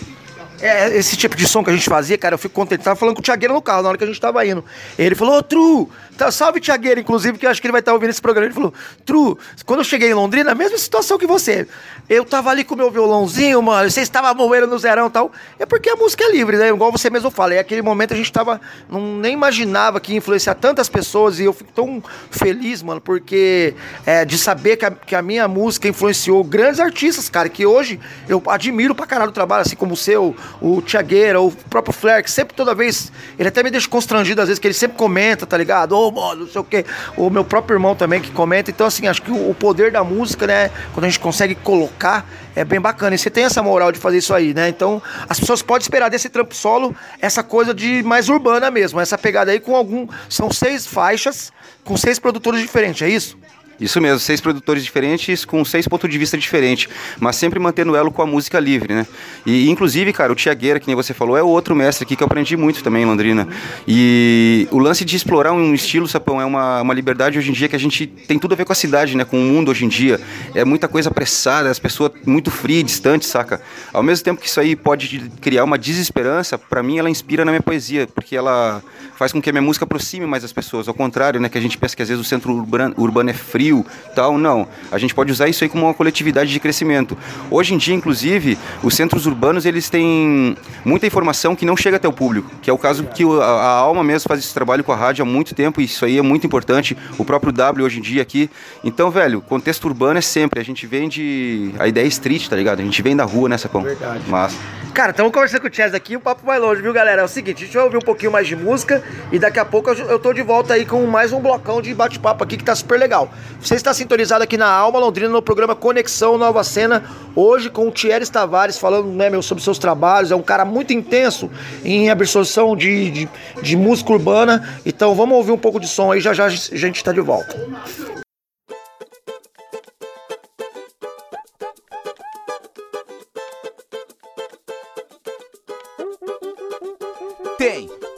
É, 0.60 0.96
esse 0.96 1.16
tipo 1.16 1.36
de 1.36 1.46
som 1.46 1.62
que 1.62 1.70
a 1.70 1.72
gente 1.72 1.88
fazia, 1.88 2.18
cara, 2.18 2.34
eu 2.34 2.38
fico 2.38 2.54
contente. 2.54 2.82
Tava 2.82 2.96
falando 2.96 3.14
com 3.14 3.20
o 3.20 3.24
Thiagueiro 3.24 3.54
no 3.54 3.62
carro 3.62 3.82
na 3.82 3.90
hora 3.90 3.98
que 3.98 4.04
a 4.04 4.06
gente 4.06 4.20
tava 4.20 4.44
indo. 4.44 4.64
Ele 4.98 5.14
falou, 5.14 5.38
ô, 5.38 5.42
Tru, 5.42 5.88
tá, 6.16 6.30
salve 6.32 6.60
Thiagueiro, 6.60 7.00
inclusive, 7.00 7.38
que 7.38 7.46
eu 7.46 7.50
acho 7.50 7.60
que 7.60 7.66
ele 7.66 7.72
vai 7.72 7.80
estar 7.80 7.92
tá 7.92 7.94
ouvindo 7.94 8.10
esse 8.10 8.20
programa. 8.20 8.46
Ele 8.46 8.54
falou, 8.54 8.74
Tru, 9.06 9.38
quando 9.64 9.80
eu 9.80 9.84
cheguei 9.84 10.10
em 10.10 10.14
Londrina, 10.14 10.50
a 10.50 10.54
mesma 10.54 10.76
situação 10.76 11.16
que 11.16 11.26
você. 11.26 11.66
Eu 12.08 12.24
tava 12.24 12.50
ali 12.50 12.64
com 12.64 12.74
o 12.74 12.78
meu 12.78 12.90
violãozinho, 12.90 13.60
mano, 13.62 13.90
você 13.90 14.00
estava 14.00 14.32
moendo 14.34 14.66
no 14.66 14.78
zerão 14.78 15.08
e 15.08 15.10
tal. 15.10 15.30
É 15.58 15.66
porque 15.66 15.90
a 15.90 15.96
música 15.96 16.24
é 16.24 16.32
livre, 16.32 16.56
né? 16.56 16.68
Igual 16.68 16.90
você 16.90 17.10
mesmo 17.10 17.30
fala. 17.30 17.54
É 17.54 17.58
aquele 17.58 17.82
momento 17.82 18.14
a 18.14 18.16
gente 18.16 18.32
tava. 18.32 18.60
Não, 18.88 19.18
nem 19.18 19.34
imaginava 19.34 20.00
que 20.00 20.12
ia 20.12 20.18
influenciar 20.18 20.54
tantas 20.54 20.88
pessoas. 20.88 21.38
E 21.38 21.44
eu 21.44 21.52
fico 21.52 21.70
tão 21.72 22.02
feliz, 22.30 22.82
mano, 22.82 23.00
porque 23.00 23.74
é, 24.06 24.24
de 24.24 24.38
saber 24.38 24.76
que 24.76 24.86
a, 24.86 24.90
que 24.90 25.14
a 25.14 25.20
minha 25.20 25.46
música 25.46 25.86
influenciou 25.86 26.42
grandes 26.42 26.80
artistas, 26.80 27.28
cara, 27.28 27.48
que 27.48 27.66
hoje 27.66 28.00
eu 28.26 28.42
admiro 28.46 28.94
pra 28.94 29.06
caralho 29.06 29.30
o 29.30 29.34
trabalho, 29.34 29.62
assim 29.62 29.76
como 29.76 29.92
o 29.92 29.96
seu, 29.96 30.34
o 30.60 30.80
Tiagueira, 30.82 31.40
o 31.40 31.50
próprio 31.50 31.92
Flair, 31.92 32.22
que 32.22 32.30
sempre, 32.30 32.54
toda 32.54 32.74
vez, 32.74 33.12
ele 33.38 33.48
até 33.48 33.62
me 33.62 33.70
deixa 33.70 33.88
constrangido 33.88 34.40
às 34.40 34.48
vezes, 34.48 34.58
que 34.58 34.66
ele 34.66 34.74
sempre 34.74 34.96
comenta, 34.96 35.46
tá 35.46 35.56
ligado? 35.56 35.92
Ô, 35.92 36.08
oh, 36.08 36.10
mano, 36.10 36.40
não 36.42 36.48
sei 36.48 36.60
o 36.60 36.64
quê. 36.64 36.84
O 37.16 37.30
meu 37.30 37.44
próprio 37.44 37.76
irmão 37.76 37.94
também 37.94 38.20
que 38.20 38.30
comenta. 38.30 38.70
Então, 38.70 38.86
assim, 38.86 39.06
acho 39.06 39.22
que 39.22 39.30
o, 39.30 39.54
poder 39.54 39.90
da 39.90 40.04
música, 40.04 40.46
né, 40.46 40.70
quando 40.92 41.04
a 41.04 41.08
gente 41.08 41.20
consegue 41.20 41.54
colocar, 41.54 42.26
é 42.54 42.64
bem 42.64 42.80
bacana. 42.80 43.14
E 43.14 43.18
você 43.18 43.30
tem 43.30 43.44
essa 43.44 43.62
moral 43.62 43.92
de 43.92 43.98
fazer 43.98 44.18
isso 44.18 44.34
aí, 44.34 44.54
né? 44.54 44.68
Então, 44.68 45.02
as 45.28 45.38
pessoas 45.38 45.62
podem 45.62 45.82
esperar 45.82 46.08
desse 46.08 46.28
trampo 46.28 46.54
solo 46.54 46.94
essa 47.20 47.42
coisa 47.42 47.74
de 47.74 48.02
mais 48.02 48.28
urbana 48.28 48.70
mesmo, 48.70 49.00
essa 49.00 49.18
pegada 49.18 49.50
aí 49.50 49.60
com 49.60 49.76
algum. 49.76 50.06
São 50.28 50.50
seis 50.50 50.86
faixas 50.86 51.52
com 51.84 51.96
seis 51.96 52.18
produtores 52.18 52.60
diferentes, 52.60 53.00
é 53.02 53.08
isso? 53.08 53.38
Isso 53.80 54.00
mesmo, 54.00 54.18
seis 54.18 54.40
produtores 54.40 54.82
diferentes 54.82 55.44
com 55.44 55.64
seis 55.64 55.86
pontos 55.86 56.10
de 56.10 56.18
vista 56.18 56.36
diferentes, 56.36 56.88
mas 57.20 57.36
sempre 57.36 57.60
mantendo 57.60 57.94
elo 57.94 58.10
com 58.10 58.22
a 58.22 58.26
música 58.26 58.58
livre, 58.58 58.92
né? 58.92 59.06
E 59.46 59.70
inclusive, 59.70 60.12
cara, 60.12 60.32
o 60.32 60.34
Tiagueira, 60.34 60.80
que 60.80 60.86
nem 60.86 60.96
você 60.96 61.14
falou, 61.14 61.36
é 61.36 61.42
outro 61.42 61.76
mestre 61.76 62.04
aqui 62.04 62.16
que 62.16 62.22
eu 62.22 62.26
aprendi 62.26 62.56
muito 62.56 62.82
também 62.82 63.04
em 63.04 63.06
Londrina. 63.06 63.46
E 63.86 64.66
o 64.72 64.78
lance 64.78 65.04
de 65.04 65.14
explorar 65.16 65.52
um 65.52 65.72
estilo, 65.74 66.08
Sapão, 66.08 66.40
é 66.40 66.44
uma, 66.44 66.82
uma 66.82 66.92
liberdade 66.92 67.38
hoje 67.38 67.50
em 67.50 67.52
dia 67.52 67.68
que 67.68 67.76
a 67.76 67.78
gente 67.78 68.06
tem 68.06 68.38
tudo 68.38 68.52
a 68.52 68.56
ver 68.56 68.64
com 68.64 68.72
a 68.72 68.76
cidade, 68.76 69.16
né? 69.16 69.24
Com 69.24 69.38
o 69.38 69.44
mundo 69.44 69.70
hoje 69.70 69.84
em 69.84 69.88
dia. 69.88 70.20
É 70.54 70.64
muita 70.64 70.88
coisa 70.88 71.08
apressada, 71.08 71.70
as 71.70 71.78
pessoas 71.78 72.10
muito 72.26 72.50
frias, 72.50 72.84
distantes, 72.84 73.28
saca? 73.28 73.60
Ao 73.92 74.02
mesmo 74.02 74.24
tempo 74.24 74.40
que 74.40 74.48
isso 74.48 74.58
aí 74.58 74.74
pode 74.74 75.30
criar 75.40 75.62
uma 75.62 75.78
desesperança, 75.78 76.58
para 76.58 76.82
mim 76.82 76.98
ela 76.98 77.08
inspira 77.08 77.44
na 77.44 77.52
minha 77.52 77.62
poesia, 77.62 78.08
porque 78.08 78.34
ela 78.34 78.82
faz 79.16 79.32
com 79.32 79.40
que 79.40 79.50
a 79.50 79.52
minha 79.52 79.62
música 79.62 79.84
aproxime 79.84 80.26
mais 80.26 80.42
as 80.42 80.52
pessoas. 80.52 80.88
Ao 80.88 80.94
contrário, 80.94 81.40
né? 81.40 81.48
Que 81.48 81.58
a 81.58 81.60
gente 81.60 81.78
pensa 81.78 81.94
que 81.94 82.02
às 82.02 82.08
vezes 82.08 82.24
o 82.24 82.28
centro 82.28 82.52
urbano, 82.52 82.94
urbano 82.98 83.30
é 83.30 83.34
frio 83.34 83.67
frio, 83.68 83.84
tal, 84.14 84.38
não. 84.38 84.66
A 84.90 84.98
gente 84.98 85.14
pode 85.14 85.30
usar 85.30 85.48
isso 85.48 85.62
aí 85.62 85.70
como 85.70 85.84
uma 85.84 85.94
coletividade 85.94 86.50
de 86.50 86.58
crescimento. 86.58 87.16
Hoje 87.50 87.74
em 87.74 87.78
dia, 87.78 87.94
inclusive, 87.94 88.58
os 88.82 88.94
centros 88.94 89.26
urbanos 89.26 89.66
eles 89.66 89.90
têm 89.90 90.56
muita 90.84 91.06
informação 91.06 91.54
que 91.54 91.66
não 91.66 91.76
chega 91.76 91.96
até 91.96 92.08
o 92.08 92.12
público, 92.12 92.50
que 92.62 92.70
é 92.70 92.72
o 92.72 92.78
caso 92.78 93.04
que 93.04 93.22
a, 93.24 93.44
a 93.44 93.78
Alma 93.78 94.02
mesmo 94.02 94.28
faz 94.28 94.40
esse 94.40 94.54
trabalho 94.54 94.82
com 94.82 94.92
a 94.92 94.96
rádio 94.96 95.22
há 95.22 95.26
muito 95.26 95.54
tempo 95.54 95.80
e 95.80 95.84
isso 95.84 96.04
aí 96.04 96.18
é 96.18 96.22
muito 96.22 96.46
importante. 96.46 96.96
O 97.18 97.24
próprio 97.24 97.52
W 97.52 97.84
hoje 97.84 97.98
em 97.98 98.02
dia 98.02 98.22
aqui. 98.22 98.50
Então, 98.82 99.10
velho, 99.10 99.40
contexto 99.40 99.84
urbano 99.84 100.18
é 100.18 100.22
sempre. 100.22 100.60
A 100.60 100.64
gente 100.64 100.86
vem 100.86 101.08
de. 101.08 101.72
A 101.78 101.86
ideia 101.86 102.04
é 102.04 102.08
street, 102.08 102.48
tá 102.48 102.56
ligado? 102.56 102.80
A 102.80 102.84
gente 102.84 103.02
vem 103.02 103.14
da 103.14 103.24
rua 103.24 103.48
nessa 103.48 103.68
pão. 103.68 103.82
Verdade. 103.82 104.28
Massa. 104.28 104.56
Cara, 104.94 105.12
estamos 105.12 105.30
conversando 105.32 105.60
com 105.60 105.68
o 105.68 105.72
Chess 105.72 105.94
aqui, 105.94 106.16
o 106.16 106.20
papo 106.20 106.44
vai 106.44 106.58
longe, 106.58 106.82
viu, 106.82 106.92
galera? 106.92 107.22
É 107.22 107.24
o 107.24 107.28
seguinte, 107.28 107.62
a 107.62 107.66
gente 107.66 107.74
vai 107.74 107.84
ouvir 107.84 107.98
um 107.98 108.00
pouquinho 108.00 108.32
mais 108.32 108.48
de 108.48 108.56
música 108.56 109.00
e 109.30 109.38
daqui 109.38 109.60
a 109.60 109.64
pouco 109.64 109.90
eu 109.90 110.18
tô 110.18 110.32
de 110.32 110.42
volta 110.42 110.74
aí 110.74 110.84
com 110.84 111.06
mais 111.06 111.32
um 111.32 111.38
blocão 111.38 111.80
de 111.80 111.94
bate-papo 111.94 112.42
aqui 112.42 112.56
que 112.56 112.64
tá 112.64 112.74
super 112.74 112.98
legal. 112.98 113.32
Você 113.60 113.74
está 113.74 113.92
sintonizado 113.92 114.44
aqui 114.44 114.56
na 114.56 114.68
Alma 114.68 115.00
Londrina 115.00 115.30
no 115.30 115.42
programa 115.42 115.74
Conexão 115.74 116.38
Nova 116.38 116.62
Cena, 116.62 117.04
hoje 117.34 117.68
com 117.68 117.88
o 117.88 117.90
Thierry 117.90 118.26
Tavares 118.30 118.78
falando, 118.78 119.08
né, 119.08 119.28
meu, 119.28 119.42
sobre 119.42 119.62
seus 119.64 119.78
trabalhos. 119.78 120.30
É 120.30 120.36
um 120.36 120.42
cara 120.42 120.64
muito 120.64 120.92
intenso 120.92 121.50
em 121.84 122.08
absorção 122.08 122.76
de, 122.76 123.10
de, 123.10 123.28
de 123.60 123.76
música 123.76 124.12
urbana. 124.12 124.68
Então 124.86 125.14
vamos 125.14 125.36
ouvir 125.36 125.52
um 125.52 125.58
pouco 125.58 125.80
de 125.80 125.88
som 125.88 126.12
aí, 126.12 126.20
já 126.20 126.32
já 126.32 126.46
a 126.46 126.48
gente 126.50 127.02
tá 127.02 127.12
de 127.12 127.20
volta. 127.20 127.58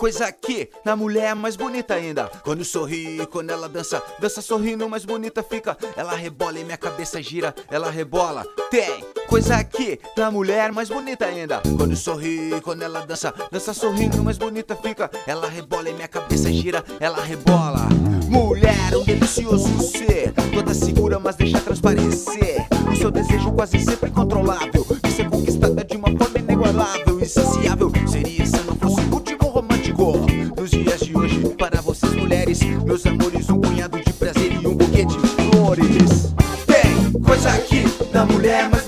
Coisa 0.00 0.32
que 0.32 0.70
na 0.82 0.96
mulher 0.96 1.32
é 1.32 1.34
mais 1.34 1.56
bonita 1.56 1.92
ainda. 1.92 2.30
Quando 2.42 2.64
sorri, 2.64 3.18
quando 3.30 3.50
ela 3.50 3.68
dança, 3.68 4.02
dança 4.18 4.40
sorrindo, 4.40 4.88
mais 4.88 5.04
bonita 5.04 5.42
fica. 5.42 5.76
Ela 5.94 6.16
rebola 6.16 6.58
e 6.58 6.64
minha 6.64 6.78
cabeça 6.78 7.22
gira, 7.22 7.54
ela 7.70 7.90
rebola. 7.90 8.46
Tem 8.70 9.04
coisa 9.28 9.62
que 9.62 10.00
na 10.16 10.30
mulher 10.30 10.70
é 10.70 10.72
mais 10.72 10.88
bonita 10.88 11.26
ainda. 11.26 11.60
Quando 11.76 11.94
sorri, 11.94 12.58
quando 12.62 12.80
ela 12.80 13.04
dança, 13.04 13.34
dança 13.52 13.74
sorrindo, 13.74 14.24
mais 14.24 14.38
bonita 14.38 14.74
fica. 14.74 15.10
Ela 15.26 15.46
rebola 15.46 15.90
e 15.90 15.92
minha 15.92 16.08
cabeça 16.08 16.50
gira, 16.50 16.82
ela 16.98 17.22
rebola. 17.22 17.86
Mulher, 18.26 18.96
um 18.96 19.04
delicioso 19.04 19.68
ser, 19.82 20.32
toda 20.54 20.72
segura, 20.72 21.20
mas 21.20 21.36
deixa 21.36 21.60
transparecer. 21.60 22.66
O 22.90 22.96
seu 22.96 23.10
desejo 23.10 23.52
quase 23.52 23.78
sempre 23.78 24.08
incontrolável, 24.08 24.86
de 25.02 25.12
ser 25.12 25.28
conquistada 25.28 25.84
de 25.84 25.96
uma 25.98 26.08
forma 26.16 26.38
inigualável, 26.38 27.20
insaciável. 27.20 27.92
Seria 28.10 28.49
meus 32.66 33.06
amores, 33.06 33.48
um 33.48 33.60
punhado 33.60 33.98
de 34.00 34.12
prazer 34.12 34.52
e 34.52 34.66
um 34.66 34.74
buquê 34.74 35.04
de 35.04 35.18
flores. 35.18 36.34
Tem 36.66 37.12
coisa 37.22 37.50
aqui 37.50 37.84
na 38.12 38.24
mulher 38.24 38.68
mais 38.70 38.79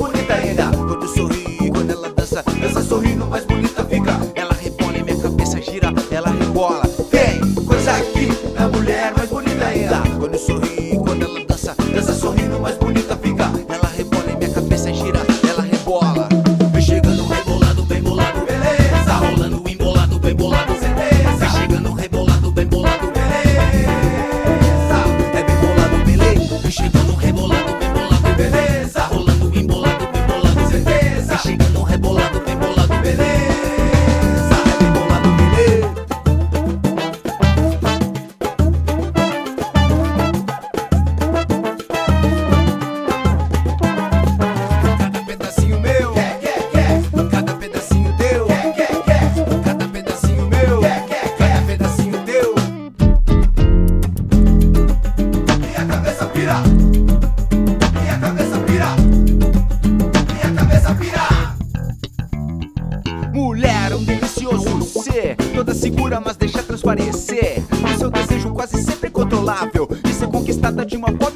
de 70.84 70.96
uma 70.96 71.08
forma 71.08 71.31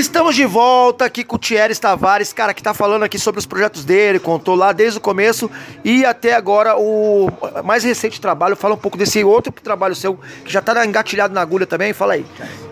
Estamos 0.00 0.34
de 0.34 0.46
volta 0.46 1.04
aqui 1.04 1.22
com 1.22 1.36
o 1.36 1.38
Thierry 1.38 1.76
Tavares, 1.78 2.32
cara, 2.32 2.54
que 2.54 2.62
tá 2.62 2.72
falando 2.72 3.02
aqui 3.02 3.18
sobre 3.18 3.38
os 3.38 3.44
projetos 3.44 3.84
dele, 3.84 4.18
contou 4.18 4.54
lá 4.54 4.72
desde 4.72 4.96
o 4.96 5.00
começo 5.00 5.50
e 5.84 6.06
até 6.06 6.32
agora 6.32 6.74
o 6.78 7.28
mais 7.62 7.84
recente 7.84 8.18
trabalho. 8.18 8.56
Fala 8.56 8.76
um 8.76 8.78
pouco 8.78 8.96
desse 8.96 9.22
outro 9.22 9.52
trabalho 9.52 9.94
seu, 9.94 10.18
que 10.42 10.50
já 10.50 10.62
tá 10.62 10.86
engatilhado 10.86 11.34
na 11.34 11.42
agulha 11.42 11.66
também. 11.66 11.92
Fala 11.92 12.14
aí. 12.14 12.24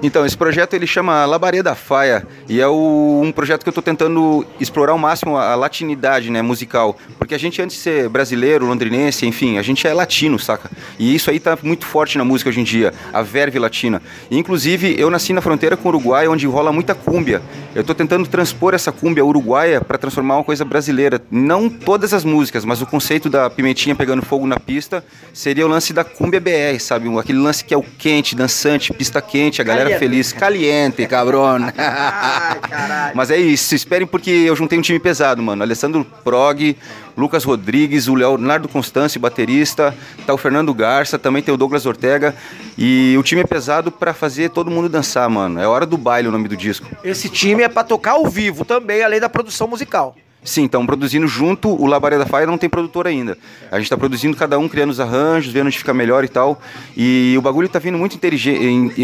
Então, 0.02 0.24
esse 0.24 0.38
projeto 0.38 0.72
ele 0.72 0.86
chama 0.86 1.26
Labareda 1.26 1.74
Faia 1.74 2.26
e 2.48 2.62
é 2.62 2.66
o- 2.66 3.20
um 3.22 3.30
projeto 3.30 3.62
que 3.62 3.68
eu 3.68 3.72
estou 3.72 3.82
tentando 3.82 4.46
explorar 4.58 4.92
ao 4.92 4.98
máximo 4.98 5.36
a 5.36 5.54
latinidade 5.54 6.30
né, 6.30 6.40
musical. 6.40 6.96
Porque 7.18 7.34
a 7.34 7.38
gente, 7.38 7.60
antes 7.60 7.76
de 7.76 7.82
ser 7.82 8.08
brasileiro, 8.08 8.64
londrinense, 8.64 9.26
enfim, 9.26 9.58
a 9.58 9.62
gente 9.62 9.86
é 9.86 9.92
latino, 9.92 10.38
saca? 10.38 10.70
E 10.98 11.14
isso 11.14 11.28
aí 11.28 11.38
tá 11.38 11.58
muito 11.62 11.84
forte 11.84 12.16
na 12.16 12.24
música 12.24 12.48
hoje 12.48 12.60
em 12.60 12.64
dia, 12.64 12.94
a 13.12 13.20
verve 13.20 13.58
latina. 13.58 14.00
E, 14.30 14.38
inclusive, 14.38 14.98
eu 14.98 15.10
nasci 15.10 15.34
na 15.34 15.42
fronteira 15.42 15.76
com 15.76 15.90
o 15.90 15.92
Uruguai, 15.92 16.26
onde 16.26 16.46
rola 16.46 16.72
muita 16.72 16.94
cúmbia. 17.18 17.42
Eu 17.74 17.80
estou 17.80 17.94
tentando 17.94 18.28
transpor 18.28 18.74
essa 18.74 18.92
cúmbia 18.92 19.24
uruguaia 19.24 19.80
para 19.80 19.98
transformar 19.98 20.36
uma 20.36 20.44
coisa 20.44 20.64
brasileira. 20.64 21.20
Não 21.30 21.68
todas 21.68 22.14
as 22.14 22.24
músicas, 22.24 22.64
mas 22.64 22.80
o 22.80 22.86
conceito 22.86 23.28
da 23.28 23.50
pimentinha 23.50 23.94
pegando 23.94 24.22
fogo 24.22 24.46
na 24.46 24.58
pista 24.58 25.04
seria 25.34 25.66
o 25.66 25.68
lance 25.68 25.92
da 25.92 26.04
cúmbia 26.04 26.40
BR, 26.40 26.78
sabe? 26.78 27.08
Aquele 27.18 27.38
lance 27.38 27.64
que 27.64 27.74
é 27.74 27.76
o 27.76 27.82
quente, 27.82 28.36
dançante, 28.36 28.92
pista 28.92 29.20
quente, 29.20 29.60
a 29.60 29.64
galera 29.64 29.90
Caliente. 29.90 29.98
feliz. 29.98 30.32
Caliente, 30.32 31.06
cabrón. 31.06 31.70
Ai, 31.76 32.60
caralho. 32.60 33.16
Mas 33.16 33.30
é 33.30 33.36
isso, 33.36 33.74
esperem 33.74 34.06
porque 34.06 34.30
eu 34.30 34.54
juntei 34.54 34.78
um 34.78 34.82
time 34.82 35.00
pesado, 35.00 35.42
mano. 35.42 35.62
Alessandro 35.62 36.06
Prog, 36.22 36.76
Lucas 37.18 37.42
Rodrigues, 37.42 38.06
o 38.06 38.14
Leonardo 38.14 38.68
Constâncio, 38.68 39.20
baterista, 39.20 39.94
tá 40.24 40.32
o 40.32 40.38
Fernando 40.38 40.72
Garça, 40.72 41.18
também 41.18 41.42
tem 41.42 41.52
o 41.52 41.56
Douglas 41.56 41.84
Ortega. 41.84 42.34
E 42.76 43.16
o 43.18 43.22
time 43.24 43.40
é 43.40 43.44
pesado 43.44 43.90
pra 43.90 44.14
fazer 44.14 44.50
todo 44.50 44.70
mundo 44.70 44.88
dançar, 44.88 45.28
mano. 45.28 45.60
É 45.60 45.66
hora 45.66 45.84
do 45.84 45.98
baile 45.98 46.28
o 46.28 46.32
nome 46.32 46.46
do 46.46 46.56
disco. 46.56 46.86
Esse 47.02 47.28
time 47.28 47.64
é 47.64 47.68
pra 47.68 47.82
tocar 47.82 48.12
ao 48.12 48.26
vivo 48.26 48.64
também, 48.64 49.02
além 49.02 49.18
da 49.18 49.28
produção 49.28 49.66
musical. 49.66 50.14
Sim, 50.44 50.64
estão 50.66 50.86
produzindo 50.86 51.26
junto. 51.26 51.68
O 51.68 51.84
Labareda 51.86 52.24
Fire 52.24 52.46
não 52.46 52.56
tem 52.56 52.70
produtor 52.70 53.06
ainda. 53.06 53.36
A 53.70 53.78
gente 53.78 53.90
tá 53.90 53.96
produzindo 53.98 54.36
cada 54.36 54.58
um, 54.58 54.68
criando 54.68 54.90
os 54.90 55.00
arranjos, 55.00 55.52
vendo 55.52 55.66
onde 55.66 55.76
fica 55.76 55.92
melhor 55.92 56.24
e 56.24 56.28
tal. 56.28 56.60
E 56.96 57.34
o 57.36 57.42
bagulho 57.42 57.68
tá 57.68 57.78
vindo 57.78 57.98
muito 57.98 58.14
inteligente, 58.16 58.94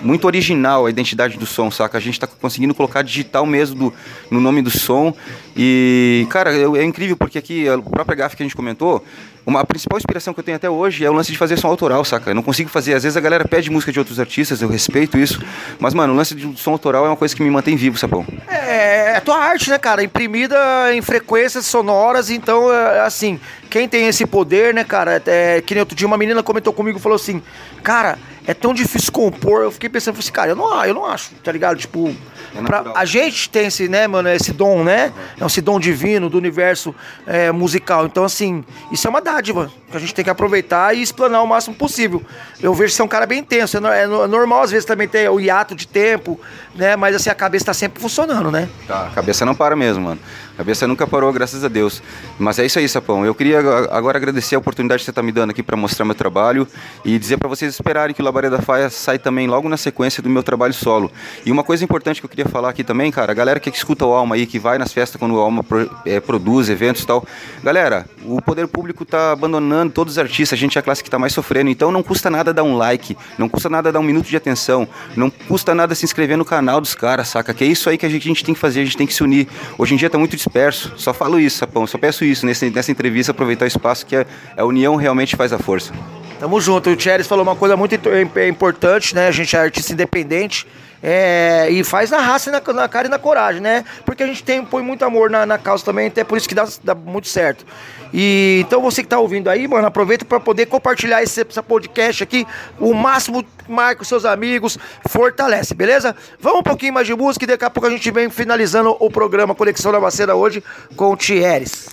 muito 0.00 0.24
original 0.26 0.86
a 0.86 0.90
identidade 0.90 1.36
do 1.36 1.44
som, 1.44 1.70
saca? 1.70 1.98
A 1.98 2.00
gente 2.00 2.18
tá 2.18 2.26
conseguindo 2.26 2.74
colocar 2.74 3.02
digital 3.02 3.44
mesmo 3.44 3.76
do- 3.90 3.94
no 4.30 4.40
nome 4.40 4.62
do 4.62 4.70
som. 4.70 5.12
E, 5.54 6.26
cara, 6.30 6.52
eu- 6.52 6.76
é 6.76 6.84
incrível 6.84 7.16
porque 7.16 7.38
aqui, 7.38 7.68
a 7.68 7.76
própria 7.78 8.16
gafe 8.16 8.36
que 8.36 8.42
a 8.42 8.46
gente 8.46 8.56
comentou, 8.56 9.04
uma, 9.46 9.60
a 9.60 9.64
principal 9.64 9.96
inspiração 9.96 10.34
que 10.34 10.40
eu 10.40 10.44
tenho 10.44 10.56
até 10.56 10.68
hoje 10.68 11.04
é 11.04 11.10
o 11.10 11.12
lance 11.12 11.30
de 11.30 11.38
fazer 11.38 11.56
som 11.56 11.68
autoral, 11.68 12.04
saca? 12.04 12.30
Eu 12.30 12.34
não 12.34 12.42
consigo 12.42 12.68
fazer. 12.68 12.94
Às 12.94 13.04
vezes 13.04 13.16
a 13.16 13.20
galera 13.20 13.46
pede 13.46 13.70
música 13.70 13.92
de 13.92 13.98
outros 14.00 14.18
artistas, 14.18 14.60
eu 14.60 14.68
respeito 14.68 15.16
isso. 15.16 15.40
Mas, 15.78 15.94
mano, 15.94 16.12
o 16.12 16.16
lance 16.16 16.34
de 16.34 16.58
som 16.58 16.72
autoral 16.72 17.06
é 17.06 17.08
uma 17.08 17.16
coisa 17.16 17.34
que 17.34 17.42
me 17.42 17.50
mantém 17.50 17.76
vivo, 17.76 17.96
sapão. 17.96 18.26
É, 18.48 19.16
é 19.16 19.20
tua 19.20 19.38
arte, 19.38 19.70
né, 19.70 19.78
cara? 19.78 20.02
Imprimida 20.02 20.56
em 20.92 21.00
frequências 21.00 21.64
sonoras, 21.66 22.28
então, 22.28 22.72
é, 22.72 23.00
assim, 23.00 23.38
quem 23.70 23.88
tem 23.88 24.08
esse 24.08 24.26
poder, 24.26 24.74
né, 24.74 24.82
cara? 24.82 25.22
É, 25.24 25.60
que 25.60 25.74
nem 25.74 25.80
outro 25.80 25.96
dia 25.96 26.08
uma 26.08 26.18
menina 26.18 26.42
comentou 26.42 26.72
comigo 26.72 26.98
e 26.98 27.00
falou 27.00 27.14
assim: 27.14 27.40
Cara, 27.84 28.18
é 28.46 28.52
tão 28.52 28.74
difícil 28.74 29.12
compor. 29.12 29.62
Eu 29.62 29.70
fiquei 29.70 29.88
pensando, 29.88 30.18
assim, 30.18 30.32
cara, 30.32 30.50
eu 30.50 30.56
não, 30.56 30.84
eu 30.84 30.94
não 30.94 31.06
acho, 31.06 31.30
tá 31.44 31.52
ligado? 31.52 31.76
Tipo, 31.78 32.12
É 32.58 32.62
pra- 32.62 32.92
a 32.94 33.04
gente 33.04 33.48
tem 33.50 33.66
esse, 33.66 33.88
né, 33.88 34.06
mano, 34.06 34.28
esse 34.28 34.52
dom, 34.52 34.82
né? 34.84 35.12
É 35.40 35.44
esse 35.44 35.60
dom 35.60 35.78
divino 35.78 36.28
do 36.28 36.38
universo 36.38 36.94
é, 37.26 37.50
musical. 37.52 38.06
Então, 38.06 38.24
assim, 38.24 38.64
isso 38.90 39.06
é 39.06 39.10
uma 39.10 39.20
dádiva 39.20 39.70
que 39.90 39.96
a 39.96 40.00
gente 40.00 40.14
tem 40.14 40.24
que 40.24 40.30
aproveitar 40.30 40.94
e 40.94 41.02
explanar 41.02 41.42
o 41.42 41.46
máximo 41.46 41.74
possível. 41.76 42.22
Eu 42.60 42.72
vejo 42.74 42.90
que 42.90 42.96
você 42.96 43.02
é 43.02 43.04
um 43.04 43.08
cara 43.08 43.26
bem 43.26 43.40
intenso. 43.40 43.78
É, 43.86 44.00
é 44.00 44.02
é 44.02 44.06
normal, 44.06 44.62
às 44.62 44.70
vezes, 44.70 44.84
também 44.84 45.06
ter 45.08 45.28
o 45.30 45.38
hiato 45.40 45.74
de 45.74 45.86
tempo, 45.86 46.40
né? 46.74 46.96
Mas, 46.96 47.14
assim, 47.16 47.30
a 47.30 47.34
cabeça 47.34 47.66
tá 47.66 47.74
sempre 47.74 48.00
funcionando, 48.00 48.50
né? 48.50 48.68
Tá, 48.86 49.06
a 49.06 49.10
cabeça 49.10 49.44
não 49.44 49.54
para 49.54 49.74
mesmo, 49.76 50.02
mano. 50.04 50.20
A 50.56 50.64
cabeça 50.64 50.86
nunca 50.88 51.06
parou, 51.06 51.30
graças 51.34 51.62
a 51.64 51.68
Deus. 51.68 52.02
Mas 52.38 52.58
é 52.58 52.64
isso 52.64 52.78
aí, 52.78 52.88
Sapão. 52.88 53.26
Eu 53.26 53.34
queria 53.34 53.58
ag- 53.58 53.88
agora 53.90 54.16
agradecer 54.16 54.54
a 54.54 54.58
oportunidade 54.58 55.00
que 55.00 55.04
você 55.04 55.12
tá 55.12 55.22
me 55.22 55.30
dando 55.30 55.50
aqui 55.50 55.62
para 55.62 55.76
mostrar 55.76 56.06
meu 56.06 56.14
trabalho 56.14 56.66
e 57.04 57.18
dizer 57.18 57.36
para 57.36 57.46
vocês 57.46 57.74
esperarem 57.74 58.14
que 58.14 58.22
o 58.22 58.24
Labareda 58.24 58.56
da 58.56 58.62
Faia 58.62 58.88
sai 58.88 59.18
também 59.18 59.46
logo 59.46 59.68
na 59.68 59.76
sequência 59.76 60.22
do 60.22 60.30
meu 60.30 60.42
trabalho 60.42 60.72
solo. 60.72 61.12
E 61.44 61.52
uma 61.52 61.62
coisa 61.62 61.84
importante 61.84 62.20
que 62.20 62.24
eu 62.24 62.30
queria 62.30 62.46
falar 62.46 62.70
aqui 62.70 62.82
também, 62.82 63.12
cara, 63.12 63.32
a 63.32 63.34
galera 63.34 63.60
que 63.60 63.68
escuta 63.68 64.06
o 64.06 64.14
Alma 64.14 64.34
aí, 64.34 64.46
que 64.46 64.58
vai 64.58 64.78
nas 64.78 64.94
festas 64.94 65.18
quando 65.18 65.34
o 65.34 65.38
Alma 65.38 65.62
pro- 65.62 65.90
eh, 66.06 66.20
produz 66.20 66.70
eventos 66.70 67.02
e 67.02 67.06
tal. 67.06 67.22
Galera, 67.62 68.06
o 68.24 68.40
poder 68.40 68.66
público 68.66 69.04
tá 69.04 69.32
abandonando 69.32 69.92
todos 69.92 70.14
os 70.14 70.18
artistas, 70.18 70.56
a 70.58 70.60
gente 70.60 70.78
é 70.78 70.80
a 70.80 70.82
classe 70.82 71.04
que 71.04 71.10
tá 71.10 71.18
mais 71.18 71.34
sofrendo, 71.34 71.68
então 71.68 71.92
não 71.92 72.02
custa 72.02 72.30
nada 72.30 72.54
dar 72.54 72.62
um 72.62 72.78
like, 72.78 73.14
não 73.36 73.46
custa 73.46 73.68
nada 73.68 73.92
dar 73.92 74.00
um 74.00 74.02
minuto 74.02 74.26
de 74.26 74.36
atenção, 74.36 74.88
não 75.14 75.28
custa 75.28 75.74
nada 75.74 75.94
se 75.94 76.06
inscrever 76.06 76.38
no 76.38 76.46
canal 76.46 76.80
dos 76.80 76.94
caras, 76.94 77.28
saca? 77.28 77.52
Que 77.52 77.62
é 77.64 77.66
isso 77.66 77.90
aí 77.90 77.98
que 77.98 78.06
a 78.06 78.08
gente, 78.08 78.22
a 78.22 78.28
gente 78.28 78.42
tem 78.44 78.54
que 78.54 78.60
fazer, 78.60 78.80
a 78.80 78.84
gente 78.84 78.96
tem 78.96 79.06
que 79.06 79.12
se 79.12 79.22
unir. 79.22 79.46
Hoje 79.76 79.92
em 79.92 79.96
dia 79.98 80.08
tá 80.08 80.16
muito 80.16 80.34
disperso, 80.50 80.92
só 80.96 81.12
falo 81.12 81.38
isso, 81.38 81.58
Sapão, 81.58 81.86
só 81.86 81.98
peço 81.98 82.24
isso 82.24 82.46
nesse, 82.46 82.70
nessa 82.70 82.90
entrevista, 82.92 83.32
aproveitar 83.32 83.64
o 83.64 83.68
espaço 83.68 84.06
que 84.06 84.16
a, 84.16 84.24
a 84.56 84.64
união 84.64 84.96
realmente 84.96 85.34
faz 85.36 85.52
a 85.52 85.58
força. 85.58 85.92
Tamo 86.38 86.60
junto. 86.60 86.90
O 86.90 86.96
Thierry 86.96 87.24
falou 87.24 87.42
uma 87.42 87.56
coisa 87.56 87.76
muito 87.76 87.94
ito- 87.94 88.10
importante, 88.46 89.14
né? 89.14 89.26
A 89.26 89.30
gente 89.32 89.56
é 89.56 89.58
artista 89.58 89.92
independente. 89.92 90.66
É, 91.02 91.68
e 91.70 91.84
faz 91.84 92.10
na 92.10 92.18
raça, 92.18 92.50
na, 92.50 92.72
na 92.72 92.88
cara 92.88 93.06
e 93.06 93.10
na 93.10 93.18
coragem, 93.18 93.60
né? 93.60 93.84
Porque 94.04 94.22
a 94.22 94.26
gente 94.26 94.42
tem, 94.42 94.64
põe 94.64 94.82
muito 94.82 95.04
amor 95.04 95.30
na, 95.30 95.46
na 95.46 95.58
causa 95.58 95.84
também, 95.84 96.08
até 96.08 96.24
por 96.24 96.36
isso 96.38 96.48
que 96.48 96.54
dá, 96.54 96.66
dá 96.82 96.94
muito 96.94 97.28
certo. 97.28 97.64
E 98.12 98.62
então 98.66 98.80
você 98.80 99.02
que 99.02 99.08
tá 99.08 99.18
ouvindo 99.18 99.48
aí, 99.48 99.66
mano, 99.66 99.86
aproveita 99.86 100.24
para 100.24 100.40
poder 100.40 100.66
compartilhar 100.66 101.22
esse, 101.22 101.46
essa 101.48 101.62
podcast 101.62 102.22
aqui, 102.22 102.46
o 102.78 102.94
máximo, 102.94 103.44
marca 103.68 104.02
os 104.02 104.08
seus 104.08 104.24
amigos, 104.24 104.78
fortalece, 105.08 105.74
beleza? 105.74 106.14
Vamos 106.40 106.60
um 106.60 106.62
pouquinho 106.62 106.94
mais 106.94 107.06
de 107.06 107.14
música 107.14 107.44
e 107.44 107.48
daqui 107.48 107.64
a 107.64 107.70
pouco 107.70 107.86
a 107.86 107.90
gente 107.90 108.10
vem 108.10 108.30
finalizando 108.30 108.96
o 108.98 109.10
programa 109.10 109.54
Conexão 109.54 109.92
Nova 109.92 110.10
Cena 110.10 110.34
hoje 110.34 110.62
com 110.96 111.12
o 111.12 111.16
Thieres. 111.16 111.88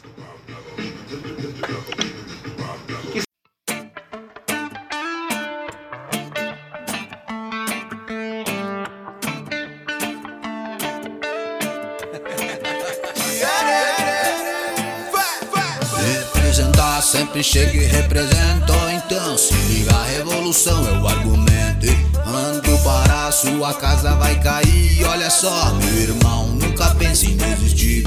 Sempre 17.33 17.43
chega 17.43 17.77
e 17.77 17.85
represento 17.85 18.73
Então 18.93 19.35
se 19.37 19.55
liga 19.55 19.91
a 19.95 20.03
revolução 20.03 20.87
é 20.87 20.99
o 20.99 21.07
argumento. 21.07 21.87
Ando 22.27 22.77
para 22.83 23.27
a 23.27 23.31
sua 23.31 23.73
casa 23.73 24.13
vai 24.15 24.39
cair. 24.39 25.03
Olha 25.05 25.31
só 25.31 25.73
meu 25.73 26.01
irmão, 26.01 26.47
nunca 26.49 26.93
pense 26.95 27.31
em 27.31 27.37
desistir. 27.37 28.03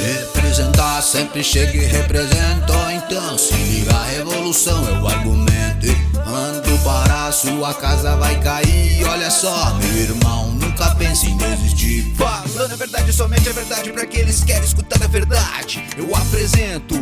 Representar 0.00 1.02
sempre 1.02 1.42
chega 1.42 1.76
e 1.76 1.84
represento 1.84 2.72
Então 2.94 3.36
se 3.36 3.54
liga 3.54 3.92
a 3.92 4.04
revolução 4.04 4.88
é 4.88 5.00
o 5.00 5.08
argumento. 5.08 5.88
Ando 6.24 6.78
para 6.84 7.26
a 7.26 7.32
sua 7.32 7.74
casa 7.74 8.14
vai 8.16 8.38
cair. 8.40 9.04
Olha 9.04 9.30
só 9.32 9.74
meu 9.74 9.96
irmão, 9.96 10.49
nunca 10.80 10.94
pense 10.94 11.26
em 11.28 11.36
desistir. 11.36 12.14
Falando 12.16 12.72
a 12.72 12.76
verdade, 12.76 13.12
somente 13.12 13.48
a 13.48 13.52
verdade 13.52 13.92
pra 13.92 14.02
aqueles 14.02 14.40
que 14.40 14.46
querem 14.46 14.64
escutar 14.64 15.02
a 15.02 15.06
verdade. 15.06 15.84
Eu 15.96 16.14
apresento 16.16 16.96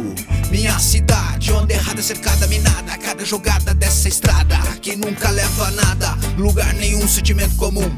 minha 0.51 0.79
cidade 0.79 1.53
Onde 1.53 1.75
errada 1.75 2.01
é 2.01 2.03
cercada, 2.03 2.47
minada. 2.49 2.99
Cada 2.99 3.25
jogada 3.25 3.75
dessa 3.75 4.09
estrada 4.09 4.57
Que 4.81 4.97
nunca 4.97 5.31
leva 5.31 5.69
a 5.69 5.71
nada 5.71 6.19
Lugar 6.37 6.73
nenhum, 6.75 7.07
sentimento 7.07 7.55
comum 7.57 7.89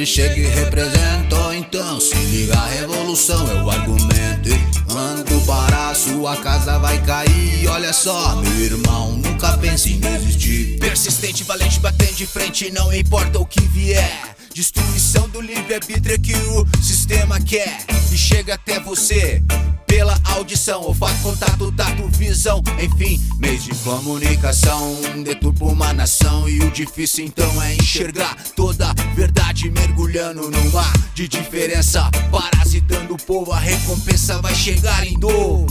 sempre 0.00 0.06
chega 0.06 0.36
e 0.36 0.46
represento 0.46 1.36
Então 1.54 2.00
se 2.00 2.14
liga 2.14 2.56
a 2.56 2.66
revolução 2.66 3.50
é 3.50 3.62
o 3.62 3.70
argumento 3.70 4.48
E 4.48 4.92
Ando 4.92 5.40
para 5.46 5.94
sua 5.94 6.36
casa 6.36 6.78
vai 6.78 7.00
cair 7.04 7.66
Olha 7.68 7.92
só 7.92 8.36
meu 8.36 8.52
irmão, 8.52 9.12
nunca 9.12 9.56
pense 9.58 9.92
em 9.92 10.00
desistir. 10.00 10.78
Persistente, 10.78 11.44
valente, 11.44 11.80
batendo 11.80 12.14
de 12.14 12.26
frente 12.26 12.70
Não 12.70 12.92
importa 12.94 13.38
o 13.38 13.46
que 13.46 13.60
vier. 13.60 14.36
Destruição 14.54 15.28
do 15.28 15.40
livre-arbítrio 15.40 16.20
que 16.20 16.34
o 16.34 16.66
sistema 16.82 17.40
quer 17.40 17.84
E 18.12 18.16
chega 18.16 18.54
até 18.54 18.80
você 18.80 19.42
pela 19.90 20.16
audição, 20.36 20.82
olfato, 20.82 21.20
contato, 21.20 21.72
tato, 21.72 22.08
visão. 22.16 22.62
Enfim, 22.80 23.20
meios 23.38 23.64
de 23.64 23.74
comunicação. 23.74 24.96
Deturpa 25.24 25.64
uma 25.64 25.92
nação 25.92 26.48
e 26.48 26.60
o 26.60 26.70
difícil 26.70 27.24
então 27.24 27.60
é 27.60 27.74
enxergar 27.74 28.36
Toda 28.54 28.94
verdade 29.16 29.68
mergulhando 29.68 30.48
no 30.48 30.70
mar 30.70 30.92
de 31.12 31.26
diferença. 31.26 32.08
Parasitando 32.30 33.14
o 33.14 33.16
povo, 33.16 33.52
a 33.52 33.58
recompensa 33.58 34.40
vai 34.40 34.54
chegar 34.54 35.04
em 35.04 35.18
dor 35.18 35.66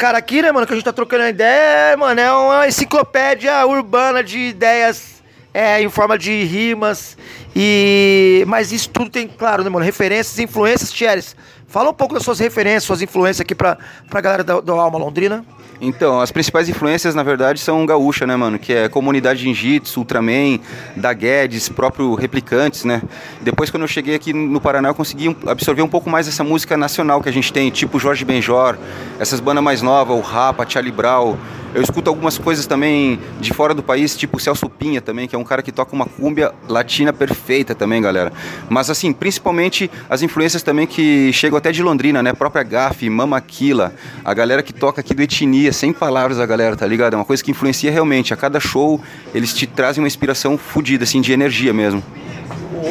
Cara, 0.00 0.16
aqui, 0.16 0.40
né, 0.40 0.50
mano, 0.50 0.66
que 0.66 0.72
a 0.72 0.76
gente 0.76 0.84
tá 0.86 0.94
trocando 0.94 1.26
ideia, 1.28 1.94
mano, 1.94 2.18
é 2.18 2.32
uma 2.32 2.66
enciclopédia 2.66 3.66
urbana 3.66 4.24
de 4.24 4.38
ideias 4.38 5.22
é, 5.52 5.82
em 5.82 5.90
forma 5.90 6.16
de 6.16 6.42
rimas. 6.42 7.18
E. 7.54 8.44
Mas 8.46 8.72
isso 8.72 8.88
tudo 8.90 9.10
tem, 9.10 9.26
claro, 9.28 9.64
né, 9.64 9.70
mano? 9.70 9.84
Referências, 9.84 10.38
influências, 10.38 10.90
Thieres. 10.90 11.36
Fala 11.66 11.90
um 11.90 11.94
pouco 11.94 12.14
das 12.14 12.24
suas 12.24 12.40
referências, 12.40 12.82
suas 12.82 13.00
influências 13.00 13.40
aqui 13.40 13.54
pra, 13.54 13.78
pra 14.08 14.20
galera 14.20 14.42
do, 14.42 14.60
do 14.60 14.72
Alma 14.72 14.98
Londrina. 14.98 15.44
Então, 15.80 16.20
as 16.20 16.30
principais 16.30 16.68
influências, 16.68 17.14
na 17.14 17.22
verdade, 17.22 17.58
são 17.58 17.86
gaúcha, 17.86 18.26
né, 18.26 18.36
mano? 18.36 18.58
Que 18.58 18.72
é 18.72 18.88
comunidade 18.88 19.46
Ninjitsu, 19.46 20.00
Ultraman, 20.00 20.58
da 20.94 21.12
Guedes, 21.12 21.68
próprio 21.68 22.14
Replicantes, 22.14 22.84
né? 22.84 23.00
Depois, 23.40 23.70
quando 23.70 23.82
eu 23.82 23.88
cheguei 23.88 24.14
aqui 24.14 24.32
no 24.32 24.60
Paraná, 24.60 24.90
eu 24.90 24.94
consegui 24.94 25.34
absorver 25.46 25.80
um 25.80 25.88
pouco 25.88 26.10
mais 26.10 26.28
essa 26.28 26.44
música 26.44 26.76
nacional 26.76 27.22
que 27.22 27.28
a 27.28 27.32
gente 27.32 27.52
tem, 27.52 27.70
tipo 27.70 27.98
Jorge 27.98 28.24
Benjor, 28.24 28.76
essas 29.18 29.40
bandas 29.40 29.64
mais 29.64 29.80
novas, 29.80 30.18
o 30.18 30.20
Rapa, 30.20 30.68
Charlie 30.68 30.92
Brown. 30.92 31.36
Eu 31.72 31.80
escuto 31.80 32.10
algumas 32.10 32.36
coisas 32.36 32.66
também 32.66 33.20
de 33.40 33.54
fora 33.54 33.72
do 33.72 33.82
país, 33.82 34.16
tipo 34.16 34.40
Celso 34.40 34.68
Pinha 34.68 35.00
também, 35.00 35.28
que 35.28 35.36
é 35.36 35.38
um 35.38 35.44
cara 35.44 35.62
que 35.62 35.70
toca 35.70 35.94
uma 35.94 36.04
cúmbia 36.04 36.52
latina 36.68 37.12
perfeita 37.12 37.39
também, 37.74 38.00
galera. 38.00 38.32
Mas, 38.68 38.90
assim, 38.90 39.12
principalmente 39.12 39.90
as 40.08 40.22
influências 40.22 40.62
também 40.62 40.86
que 40.86 41.32
chegam 41.32 41.56
até 41.56 41.72
de 41.72 41.82
Londrina, 41.82 42.22
né? 42.22 42.30
A 42.30 42.34
própria 42.34 42.62
Gaf, 42.62 43.08
Mamaquila, 43.08 43.94
a 44.24 44.32
galera 44.32 44.62
que 44.62 44.72
toca 44.72 45.00
aqui 45.00 45.14
do 45.14 45.22
Etnia, 45.22 45.72
sem 45.72 45.92
palavras 45.92 46.38
a 46.38 46.46
galera, 46.46 46.76
tá 46.76 46.86
ligado? 46.86 47.14
É 47.14 47.16
uma 47.16 47.24
coisa 47.24 47.42
que 47.42 47.50
influencia 47.50 47.90
realmente. 47.90 48.32
A 48.32 48.36
cada 48.36 48.60
show, 48.60 49.00
eles 49.34 49.54
te 49.54 49.66
trazem 49.66 50.02
uma 50.02 50.08
inspiração 50.08 50.56
fodida, 50.56 51.04
assim, 51.04 51.20
de 51.20 51.32
energia 51.32 51.72
mesmo. 51.72 52.02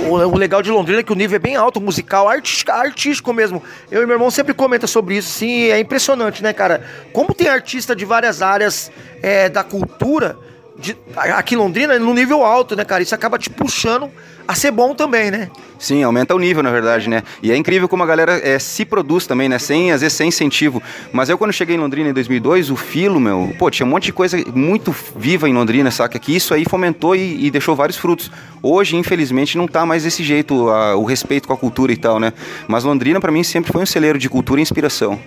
O, 0.07 0.37
legal 0.37 0.61
de 0.61 0.69
Londrina 0.69 0.99
é 0.99 1.03
que 1.03 1.11
o 1.11 1.15
nível 1.15 1.35
é 1.35 1.39
bem 1.39 1.55
alto, 1.55 1.81
musical, 1.81 2.27
artístico, 2.27 2.71
artístico 2.71 3.33
mesmo. 3.33 3.61
Eu 3.89 4.03
e 4.03 4.05
meu 4.05 4.15
irmão 4.15 4.29
sempre 4.29 4.53
comenta 4.53 4.85
sobre 4.85 5.17
isso, 5.17 5.29
sim, 5.29 5.63
é 5.63 5.79
impressionante, 5.79 6.43
né, 6.43 6.53
cara? 6.53 6.83
Como 7.11 7.33
tem 7.33 7.47
artista 7.47 7.95
de 7.95 8.05
várias 8.05 8.41
áreas 8.41 8.91
é, 9.21 9.49
da 9.49 9.63
cultura 9.63 10.37
de, 10.79 10.97
aqui 11.15 11.55
em 11.55 11.57
Londrina 11.57 11.99
no 11.99 12.13
nível 12.13 12.43
alto, 12.43 12.75
né, 12.75 12.85
cara? 12.85 13.03
Isso 13.03 13.13
acaba 13.13 13.37
te 13.37 13.49
puxando 13.49 14.09
a 14.47 14.55
ser 14.55 14.71
bom 14.71 14.95
também, 14.95 15.29
né? 15.29 15.49
Sim, 15.77 16.01
aumenta 16.01 16.33
o 16.33 16.39
nível, 16.39 16.63
na 16.63 16.71
verdade, 16.71 17.07
né? 17.07 17.21
E 17.43 17.51
é 17.51 17.55
incrível 17.55 17.87
como 17.87 18.01
a 18.01 18.05
galera 18.05 18.39
é, 18.43 18.57
se 18.57 18.83
produz 18.83 19.27
também, 19.27 19.47
né? 19.47 19.59
Sem, 19.59 19.91
às 19.91 20.01
vezes, 20.01 20.17
sem 20.17 20.29
incentivo. 20.29 20.81
Mas 21.13 21.29
eu, 21.29 21.37
quando 21.37 21.53
cheguei 21.53 21.75
em 21.75 21.79
Londrina 21.79 22.09
em 22.09 22.13
2002, 22.13 22.71
o 22.71 22.75
Filo, 22.75 23.19
meu, 23.19 23.53
pô, 23.59 23.69
tinha 23.69 23.85
um 23.85 23.89
monte 23.89 24.05
de 24.05 24.13
coisa 24.13 24.43
muito 24.55 24.95
viva 25.15 25.47
em 25.47 25.53
Londrina, 25.53 25.91
saca? 25.91 26.17
Que 26.17 26.35
isso 26.35 26.53
aí 26.53 26.65
fomentou 26.67 27.15
e, 27.15 27.45
e 27.45 27.51
deixou 27.51 27.75
vários 27.75 27.97
frutos. 27.97 28.31
Hoje, 28.61 28.95
infelizmente, 28.95 29.57
não 29.57 29.67
tá 29.67 29.85
mais 29.85 30.03
desse 30.03 30.23
jeito 30.23 30.69
a, 30.69 30.95
o 30.95 31.03
respeito 31.03 31.47
com 31.47 31.53
a 31.53 31.57
cultura 31.57 31.91
e 31.91 31.97
tal, 31.97 32.19
né? 32.19 32.33
Mas 32.67 32.83
Londrina, 32.83 33.19
para 33.19 33.31
mim, 33.31 33.43
sempre 33.43 33.71
foi 33.71 33.83
um 33.83 33.85
celeiro 33.85 34.17
de 34.17 34.27
cultura 34.29 34.59
e 34.59 34.63
inspiração. 34.63 35.19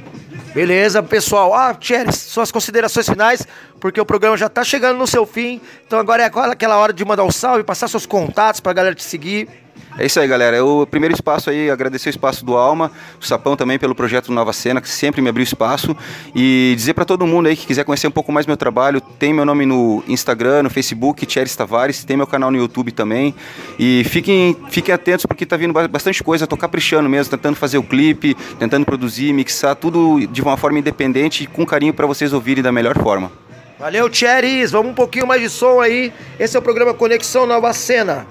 Beleza, 0.55 1.03
pessoal. 1.03 1.55
Ah, 1.55 1.73
Thierry, 1.73 2.13
suas 2.13 2.53
considerações 2.53 3.09
finais, 3.09 3.47
porque 3.81 3.99
o 3.99 4.05
programa 4.05 4.37
já 4.37 4.51
tá 4.51 4.63
chegando 4.63 4.99
no 4.99 5.07
seu 5.07 5.25
fim. 5.25 5.61
Então 5.87 5.99
agora 5.99 6.25
é 6.25 6.27
aquela 6.27 6.77
hora 6.77 6.93
de 6.93 7.03
mandar 7.07 7.25
um 7.25 7.31
salve, 7.31 7.65
passar 7.65 7.89
seus 7.89 8.05
contatos 8.05 8.61
pra 8.61 8.75
galera 8.75 8.95
te 8.95 9.03
seguir. 9.03 9.49
É 9.99 10.07
isso 10.07 10.19
aí, 10.19 10.27
galera. 10.27 10.65
O 10.65 10.87
primeiro 10.87 11.15
espaço 11.15 11.51
aí, 11.51 11.71
agradecer 11.71 12.09
o 12.09 12.11
espaço 12.11 12.45
do 12.45 12.57
Alma, 12.57 12.91
o 13.21 13.25
Sapão 13.25 13.57
também 13.57 13.79
pelo 13.79 13.95
projeto 13.95 14.33
Nova 14.33 14.53
Cena, 14.53 14.81
que 14.81 14.89
sempre 14.89 15.21
me 15.21 15.29
abriu 15.29 15.43
espaço. 15.43 15.95
E 16.35 16.73
dizer 16.77 16.95
para 16.95 17.05
todo 17.05 17.27
mundo 17.27 17.49
aí 17.49 17.57
que 17.57 17.67
quiser 17.67 17.85
conhecer 17.85 18.07
um 18.07 18.11
pouco 18.11 18.33
mais 18.33 18.47
meu 18.47 18.57
trabalho, 18.57 19.01
tem 19.01 19.35
meu 19.35 19.45
nome 19.45 19.67
no 19.67 20.03
Instagram, 20.09 20.63
no 20.63 20.71
Facebook, 20.71 21.27
Thierry 21.27 21.51
Tavares, 21.51 22.05
tem 22.05 22.17
meu 22.17 22.27
canal 22.27 22.51
no 22.51 22.57
YouTube 22.57 22.91
também. 22.93 23.35
E 23.79 24.03
fiquem, 24.05 24.57
fiquem 24.71 24.95
atentos 24.95 25.27
porque 25.27 25.45
tá 25.45 25.57
vindo 25.57 25.73
bastante 25.89 26.23
coisa, 26.23 26.47
tô 26.47 26.57
caprichando 26.57 27.09
mesmo, 27.09 27.31
tentando 27.31 27.57
fazer 27.57 27.79
o 27.79 27.83
clipe, 27.83 28.35
tentando 28.59 28.87
produzir, 28.87 29.33
mixar, 29.33 29.77
tudo 29.77 30.27
de 30.27 30.41
uma 30.41 30.57
forma 30.57 30.79
independente 30.79 31.45
e 31.45 31.47
com 31.47 31.67
carinho 31.67 31.93
para 31.93 32.07
vocês 32.07 32.33
ouvirem 32.33 32.63
da 32.63 32.73
melhor 32.73 32.97
forma. 32.99 33.31
Valeu, 33.79 34.09
Thierry. 34.09 34.65
Vamos 34.67 34.93
um 34.93 34.95
pouquinho 34.95 35.27
mais 35.27 35.43
de 35.43 35.51
som 35.51 35.81
aí. 35.81 36.13
Esse 36.39 36.57
é 36.57 36.59
o 36.59 36.63
programa 36.63 36.95
Conexão 36.95 37.47
Nova 37.47 37.73
Cena. 37.73 38.27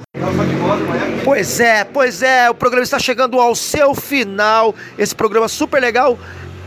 Pois 1.23 1.60
é, 1.60 1.84
pois 1.84 2.23
é, 2.23 2.49
o 2.49 2.55
programa 2.55 2.84
está 2.84 2.97
chegando 2.97 3.39
ao 3.39 3.53
seu 3.53 3.93
final. 3.93 4.73
Esse 4.97 5.13
programa 5.13 5.47
super 5.47 5.79
legal. 5.79 6.17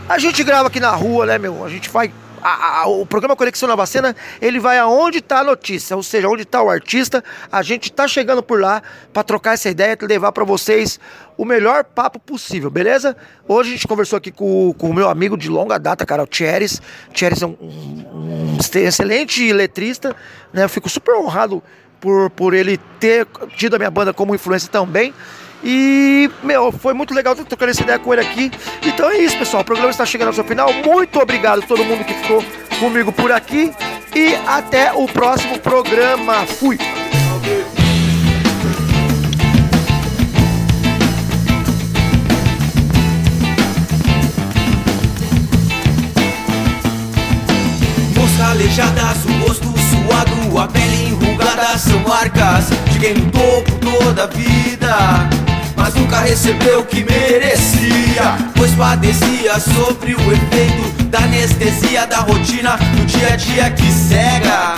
A 0.07 0.17
gente 0.17 0.41
grava 0.45 0.69
aqui 0.69 0.79
na 0.79 0.91
rua, 0.91 1.25
né, 1.25 1.37
meu? 1.37 1.65
A 1.65 1.69
gente 1.69 1.89
vai. 1.89 2.11
A, 2.41 2.81
a, 2.81 2.87
o 2.87 3.05
programa 3.05 3.35
Conexão 3.35 3.67
Nova 3.67 3.85
Cena, 3.85 4.15
ele 4.39 4.59
vai 4.59 4.77
aonde 4.77 5.17
está 5.17 5.39
a 5.39 5.43
notícia, 5.43 5.95
ou 5.97 6.03
seja, 6.03 6.29
onde 6.29 6.43
está 6.43 6.61
o 6.61 6.69
artista. 6.69 7.21
A 7.51 7.61
gente 7.61 7.89
está 7.89 8.07
chegando 8.07 8.41
por 8.41 8.61
lá 8.61 8.81
para 9.11 9.23
trocar 9.23 9.55
essa 9.55 9.67
ideia 9.67 9.97
e 9.99 10.05
levar 10.05 10.31
para 10.31 10.45
vocês 10.45 10.99
o 11.35 11.43
melhor 11.43 11.83
papo 11.83 12.17
possível, 12.17 12.69
beleza? 12.69 13.17
Hoje 13.47 13.71
a 13.71 13.73
gente 13.73 13.87
conversou 13.87 14.15
aqui 14.15 14.31
com, 14.31 14.73
com 14.77 14.89
o 14.89 14.93
meu 14.93 15.09
amigo 15.09 15.35
de 15.35 15.49
longa 15.49 15.77
data, 15.77 16.05
cara, 16.05 16.23
o 16.23 16.27
Thieres. 16.27 16.81
Thieres 17.13 17.41
é 17.41 17.45
um, 17.45 17.57
um, 17.59 18.55
um 18.55 18.57
excelente 18.75 19.51
letrista, 19.51 20.15
né? 20.53 20.63
Eu 20.63 20.69
fico 20.69 20.87
super 20.87 21.15
honrado 21.15 21.61
por, 21.99 22.29
por 22.31 22.53
ele 22.53 22.77
ter 22.99 23.27
tido 23.57 23.75
a 23.75 23.77
minha 23.77 23.91
banda 23.91 24.13
como 24.13 24.35
influência 24.35 24.69
também. 24.69 25.13
E, 25.63 26.29
meu, 26.43 26.71
foi 26.71 26.93
muito 26.93 27.13
legal 27.13 27.35
trocar 27.35 27.69
essa 27.69 27.81
ideia 27.81 27.97
com 27.97 28.13
ele 28.13 28.21
aqui. 28.21 28.51
Então 28.85 29.09
é 29.09 29.17
isso, 29.17 29.37
pessoal. 29.37 29.63
O 29.63 29.65
programa 29.65 29.89
está 29.89 30.05
chegando 30.05 30.27
ao 30.27 30.33
seu 30.33 30.43
final. 30.43 30.71
Muito 30.73 31.19
obrigado 31.19 31.63
a 31.63 31.65
todo 31.65 31.83
mundo 31.83 32.03
que 32.03 32.13
ficou 32.13 32.43
comigo 32.79 33.11
por 33.11 33.31
aqui. 33.31 33.73
E 34.15 34.35
até 34.47 34.93
o 34.93 35.07
próximo 35.07 35.59
programa. 35.59 36.45
Fui! 36.45 36.77
Alejadas, 48.55 49.25
o 49.25 49.45
rosto 49.45 49.74
suado, 50.05 50.59
a 50.59 50.67
pele 50.67 51.07
enrugada 51.09 51.77
São 51.77 51.99
marcas 51.99 52.65
de 52.91 52.99
quem 52.99 53.13
lutou 53.13 53.61
por 53.63 53.79
toda 53.79 54.23
a 54.23 54.27
vida 54.27 55.29
Mas 55.75 55.93
nunca 55.95 56.19
recebeu 56.19 56.81
o 56.81 56.85
que 56.85 57.03
merecia 57.03 58.37
Pois 58.55 58.71
padecia 58.71 59.59
sobre 59.59 60.15
o 60.15 60.31
efeito 60.31 61.03
da 61.05 61.19
anestesia 61.19 62.05
Da 62.05 62.19
rotina 62.19 62.77
do 62.77 63.05
dia 63.05 63.33
a 63.33 63.35
dia 63.35 63.71
que 63.71 63.91
cega. 63.91 64.75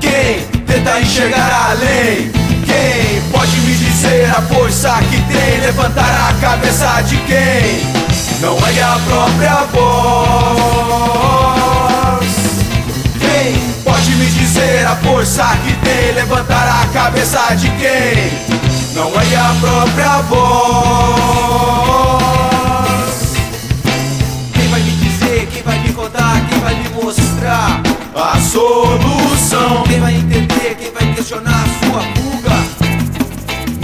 Quem 0.00 0.40
tenta 0.64 1.00
enxergar 1.00 1.70
além? 1.70 2.30
Quem 2.64 3.20
pode 3.32 3.56
me 3.60 3.74
dizer 3.74 4.30
a 4.30 4.42
força 4.42 4.94
que 5.10 5.20
tem? 5.32 5.60
Levantar 5.60 6.30
a 6.30 6.34
cabeça 6.40 7.02
de 7.02 7.16
quem? 7.18 7.96
Não 8.40 8.56
é 8.66 8.82
a 8.82 8.98
própria 9.06 9.64
voz 9.72 11.65
dizer 14.66 14.86
a 14.86 14.96
força 14.96 15.44
que 15.64 15.72
tem 15.84 16.12
Levantar 16.12 16.82
a 16.82 16.86
cabeça 16.92 17.54
de 17.54 17.70
quem? 17.70 18.32
Não 18.94 19.08
é 19.20 19.36
a 19.36 19.54
própria 19.60 20.22
voz. 20.22 20.46
Quem 24.54 24.68
vai 24.68 24.80
me 24.80 24.90
dizer, 24.92 25.46
quem 25.52 25.62
vai 25.62 25.78
me 25.80 25.92
contar 25.92 26.40
Quem 26.48 26.58
vai 26.60 26.74
me 26.74 26.88
mostrar 26.88 27.82
a 28.14 28.40
solução? 28.40 29.82
Quem 29.84 30.00
vai 30.00 30.14
entender, 30.14 30.76
quem 30.78 30.90
vai 30.92 31.14
questionar 31.14 31.62
a 31.62 31.68
sua 31.84 32.00
fuga? 32.16 32.56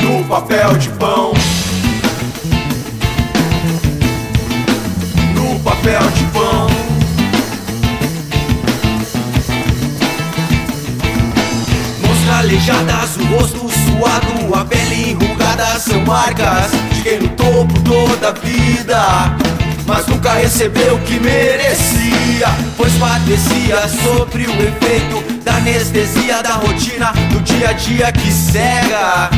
No 0.03 0.25
papel 0.25 0.79
de 0.79 0.89
pão 0.91 1.33
Aleijadas, 12.63 13.17
o 13.17 13.25
rosto 13.25 13.59
suado, 13.59 14.55
a 14.55 14.65
pele 14.65 15.11
enrugada 15.11 15.81
São 15.81 16.01
marcas 16.05 16.71
de 16.93 17.03
quem 17.03 17.19
lutou 17.19 17.67
por 17.67 17.83
toda 17.83 18.29
a 18.29 18.33
vida 18.33 19.37
Mas 19.85 20.07
nunca 20.07 20.35
recebeu 20.35 20.95
o 20.95 21.01
que 21.01 21.19
merecia 21.19 22.47
Pois 22.77 22.93
padecia 22.95 23.79
sobre 23.89 24.45
o 24.45 24.63
efeito 24.63 25.43
da 25.43 25.57
anestesia 25.57 26.41
Da 26.41 26.53
rotina 26.53 27.13
do 27.33 27.41
dia 27.41 27.71
a 27.71 27.73
dia 27.73 28.13
que 28.13 28.31
cega. 28.31 29.29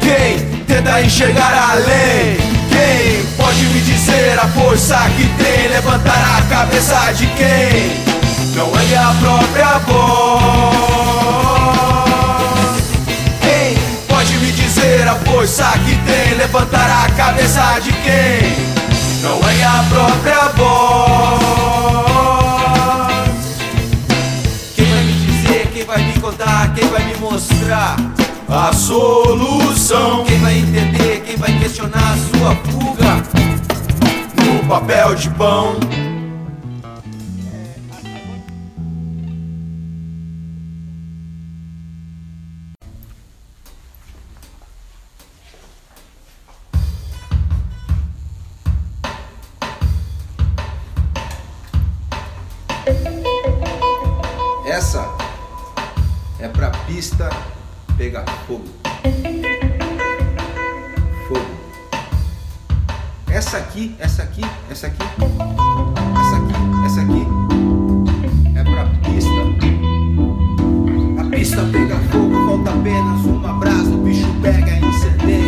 Quem 0.00 0.64
tenta 0.64 1.02
enxergar 1.02 1.72
além? 1.72 2.38
Quem 2.70 3.26
pode 3.36 3.62
me 3.62 3.80
dizer 3.80 4.38
a 4.38 4.48
força 4.48 4.96
que 5.18 5.26
tem? 5.42 5.68
Levantar 5.68 6.38
a 6.38 6.42
cabeça 6.48 7.12
de 7.12 7.26
quem? 7.26 8.08
Não 8.54 8.72
é 8.74 8.96
a 8.96 9.14
própria 9.20 9.78
voz 9.80 11.07
a 15.08 15.14
força 15.14 15.64
que 15.84 15.96
tem 16.04 16.34
Levantar 16.36 17.06
a 17.06 17.10
cabeça 17.12 17.80
de 17.80 17.92
quem? 17.92 18.68
Não 19.22 19.40
é 19.48 19.64
a 19.64 19.84
própria 19.88 20.48
voz. 20.50 21.38
Quem 24.76 24.84
vai 24.84 25.02
me 25.02 25.12
dizer, 25.12 25.70
quem 25.72 25.84
vai 25.84 26.02
me 26.02 26.12
contar 26.20 26.72
Quem 26.74 26.88
vai 26.88 27.04
me 27.04 27.16
mostrar 27.16 27.96
a 28.48 28.72
solução? 28.72 30.24
Quem 30.24 30.38
vai 30.38 30.58
entender, 30.58 31.22
quem 31.26 31.36
vai 31.36 31.58
questionar 31.58 32.14
a 32.14 32.16
sua 32.38 32.54
fuga? 32.70 33.22
No 34.44 34.64
papel 34.68 35.14
de 35.14 35.28
pão 35.30 35.76
Essa 54.78 55.12
é 56.38 56.46
pra 56.46 56.70
pista 56.70 57.28
pegar 57.96 58.24
fogo. 58.46 58.64
Fogo. 61.26 61.50
Essa 63.28 63.56
aqui, 63.56 63.96
essa 63.98 64.22
aqui, 64.22 64.42
essa 64.70 64.86
aqui, 64.86 65.02
essa 66.20 66.36
aqui, 66.36 66.54
essa 66.86 67.00
aqui 67.00 67.26
é 68.54 68.62
pra 68.62 68.84
pista. 69.02 69.40
A 71.18 71.24
pista 71.28 71.62
pega 71.72 71.96
fogo, 72.12 72.46
falta 72.46 72.70
apenas 72.70 73.24
uma 73.24 73.54
brasa, 73.54 73.90
o 73.90 73.98
bicho 74.04 74.32
pega 74.40 74.70
e 74.70 74.84
incendeia. 74.84 75.47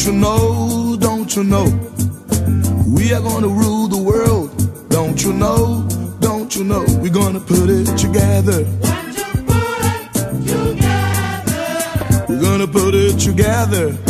Don't 0.00 0.14
you 0.14 0.18
know, 0.18 0.96
don't 0.98 1.36
you 1.36 1.44
know? 1.44 1.64
We 2.86 3.12
are 3.12 3.20
gonna 3.20 3.48
rule 3.48 3.86
the 3.86 4.02
world. 4.02 4.88
Don't 4.88 5.22
you 5.22 5.34
know, 5.34 5.86
don't 6.20 6.56
you 6.56 6.64
know? 6.64 6.86
We're 7.02 7.12
gonna 7.12 7.38
put 7.38 7.68
it 7.68 7.84
together. 7.98 8.64
We're 12.26 12.40
gonna 12.40 12.66
put 12.66 12.94
it 12.94 13.18
together. 13.18 14.09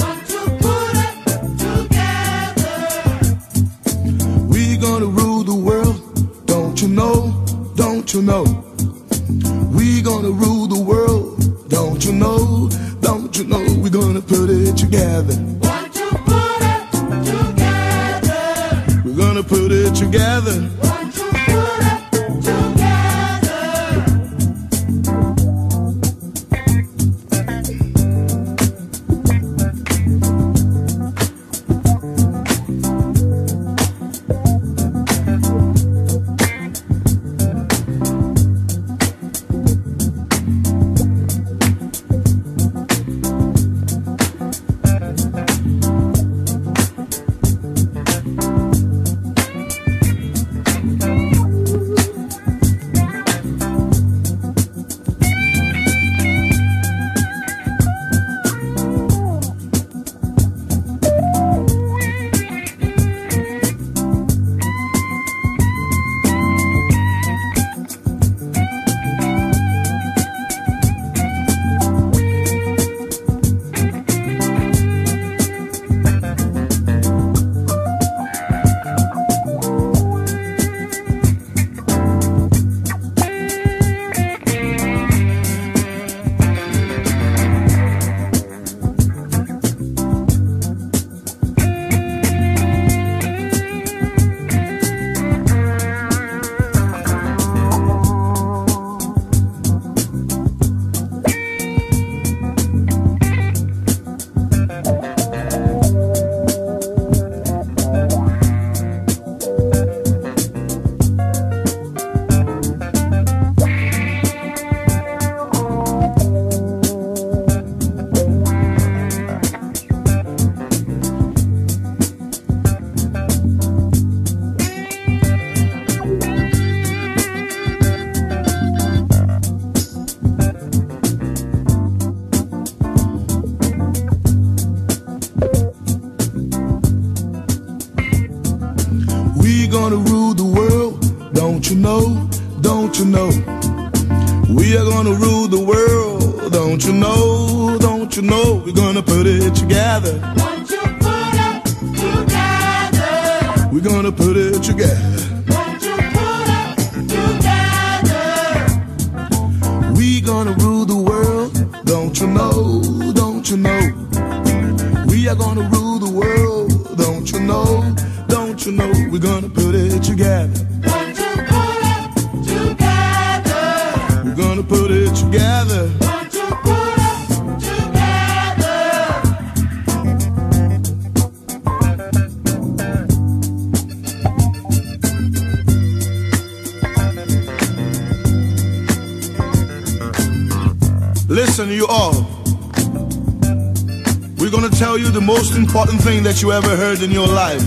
You 196.42 196.52
ever 196.52 196.74
heard 196.74 197.02
in 197.02 197.10
your 197.10 197.26
life. 197.26 197.62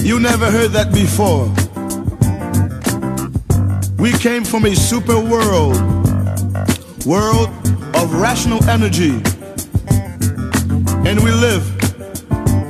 You 0.00 0.18
never 0.20 0.50
heard 0.50 0.70
that 0.70 0.90
before. 0.92 1.48
We 3.98 4.12
came 4.12 4.44
from 4.44 4.64
a 4.64 4.74
super 4.74 5.18
world, 5.18 5.76
world 7.04 7.48
of 7.94 8.14
rational 8.14 8.64
energy. 8.70 9.12
And 11.06 11.20
we 11.20 11.30
live 11.30 11.64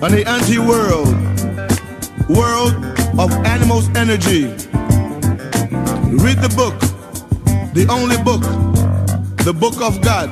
on 0.03 0.11
the 0.11 0.25
anti 0.27 0.59
world, 0.59 1.09
world 2.29 2.75
of 3.21 3.31
animals' 3.47 3.89
energy. 3.95 4.47
Read 6.25 6.39
the 6.39 6.53
book, 6.57 6.79
the 7.75 7.87
only 7.89 8.17
book, 8.19 8.43
the 9.45 9.53
book 9.53 9.81
of 9.81 10.01
God, 10.01 10.31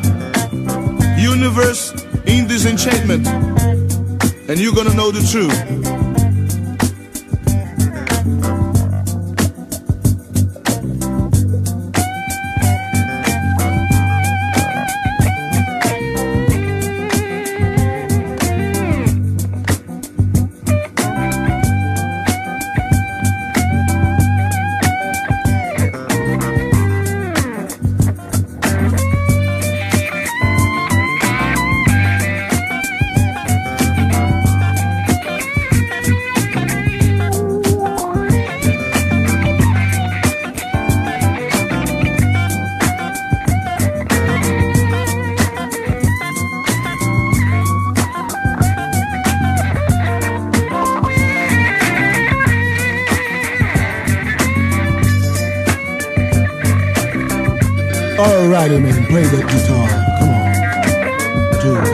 universe 1.21 2.02
in 2.39 2.47
enchantment, 2.65 3.27
and 4.49 4.59
you're 4.59 4.75
gonna 4.75 4.95
know 4.95 5.11
the 5.11 5.21
truth. 5.31 5.92
Alrighty, 58.63 58.81
man, 58.81 59.07
play 59.07 59.25
that 59.25 59.43
guitar. 59.51 59.89
Come 60.21 60.31
on. 60.31 61.87
Do 61.87 61.92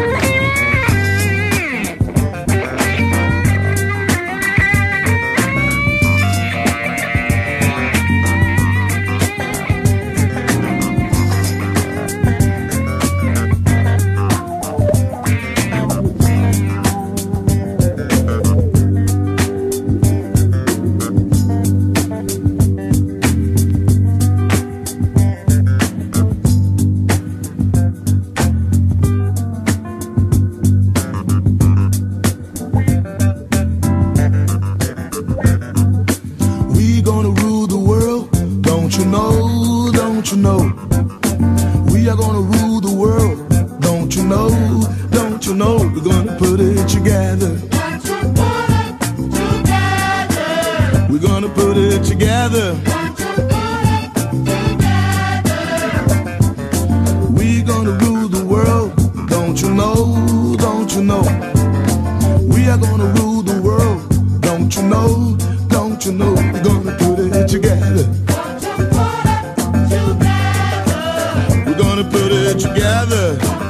together. 72.89 73.68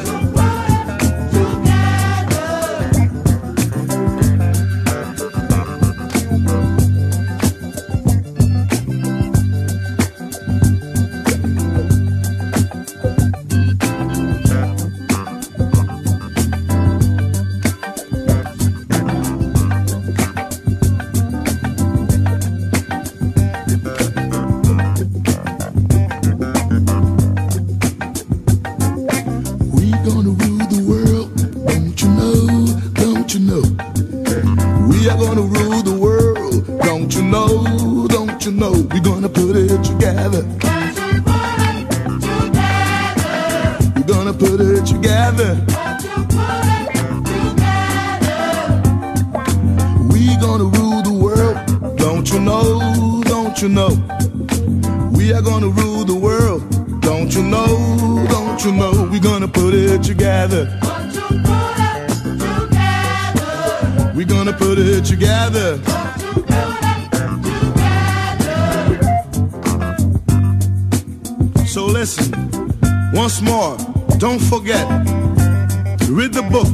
Read 76.08 76.32
the 76.32 76.42
book, 76.42 76.68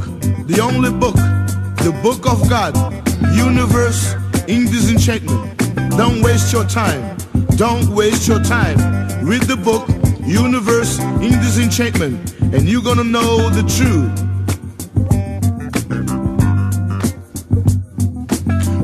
the 0.47 0.61
only 0.61 0.91
book, 0.91 1.17
the 1.85 1.93
book 2.03 2.27
of 2.27 2.49
God, 2.49 2.75
universe 3.35 4.15
in 4.49 4.67
disenchantment. 4.67 5.59
Don't 5.97 6.23
waste 6.23 6.53
your 6.53 6.65
time. 6.65 7.17
Don't 7.57 7.89
waste 7.89 8.29
your 8.29 8.43
time. 8.43 8.77
Read 9.25 9.43
the 9.43 9.57
book, 9.57 9.89
Universe 10.27 10.99
in 10.99 11.33
Disenchantment, 11.41 12.33
and 12.41 12.69
you're 12.69 12.83
gonna 12.83 13.05
know 13.05 13.51
the 13.51 13.63
truth. 13.77 14.13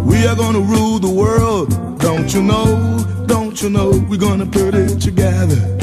We 0.05 0.27
are 0.27 0.37
gonna 0.37 0.61
rule 0.61 0.99
the 0.99 1.11
world, 1.11 1.71
don't 2.01 2.33
you 2.35 2.43
know? 2.43 3.25
Don't 3.27 3.61
you 3.63 3.71
know? 3.71 3.91
We're 4.09 4.19
gonna 4.19 4.47
put 4.47 4.75
it 4.75 5.01
together. 5.01 5.80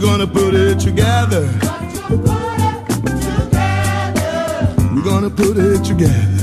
We're 0.00 0.06
gonna 0.06 0.28
put 0.28 0.54
it 0.54 0.78
together. 0.78 1.42
We're 4.94 5.02
gonna 5.02 5.28
put 5.28 5.56
it 5.56 5.82
together. 5.82 6.38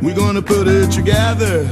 We're 0.00 0.14
gonna 0.14 0.40
put 0.40 0.68
it 0.68 0.92
together. 0.92 1.64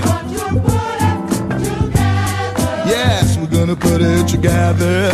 Yes, 2.85 3.39
we're 3.39 3.47
gonna 3.47 3.77
put 3.77 4.01
it 4.03 4.27
together. 4.27 5.13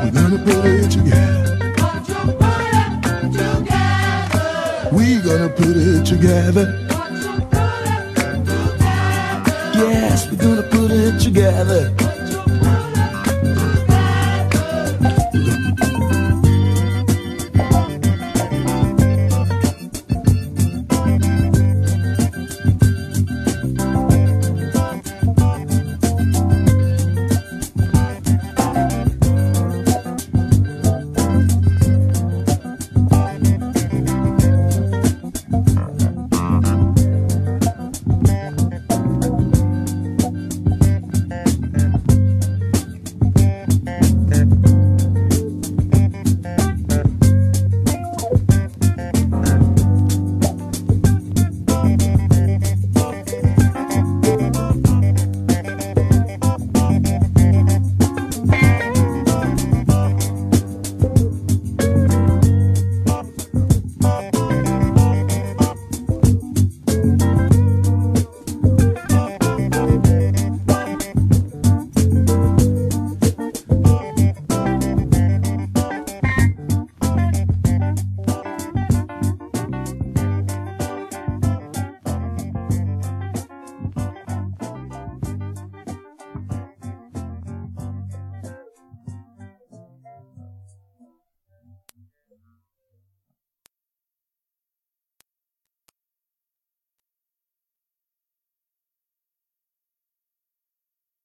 We're 0.00 0.12
gonna 0.12 0.38
put 0.38 0.64
it 0.64 0.90
together. 0.92 1.58
We're 4.92 5.22
gonna 5.24 5.48
put 5.48 5.76
it 5.76 6.06
together. 6.06 6.81
Together. 11.22 12.01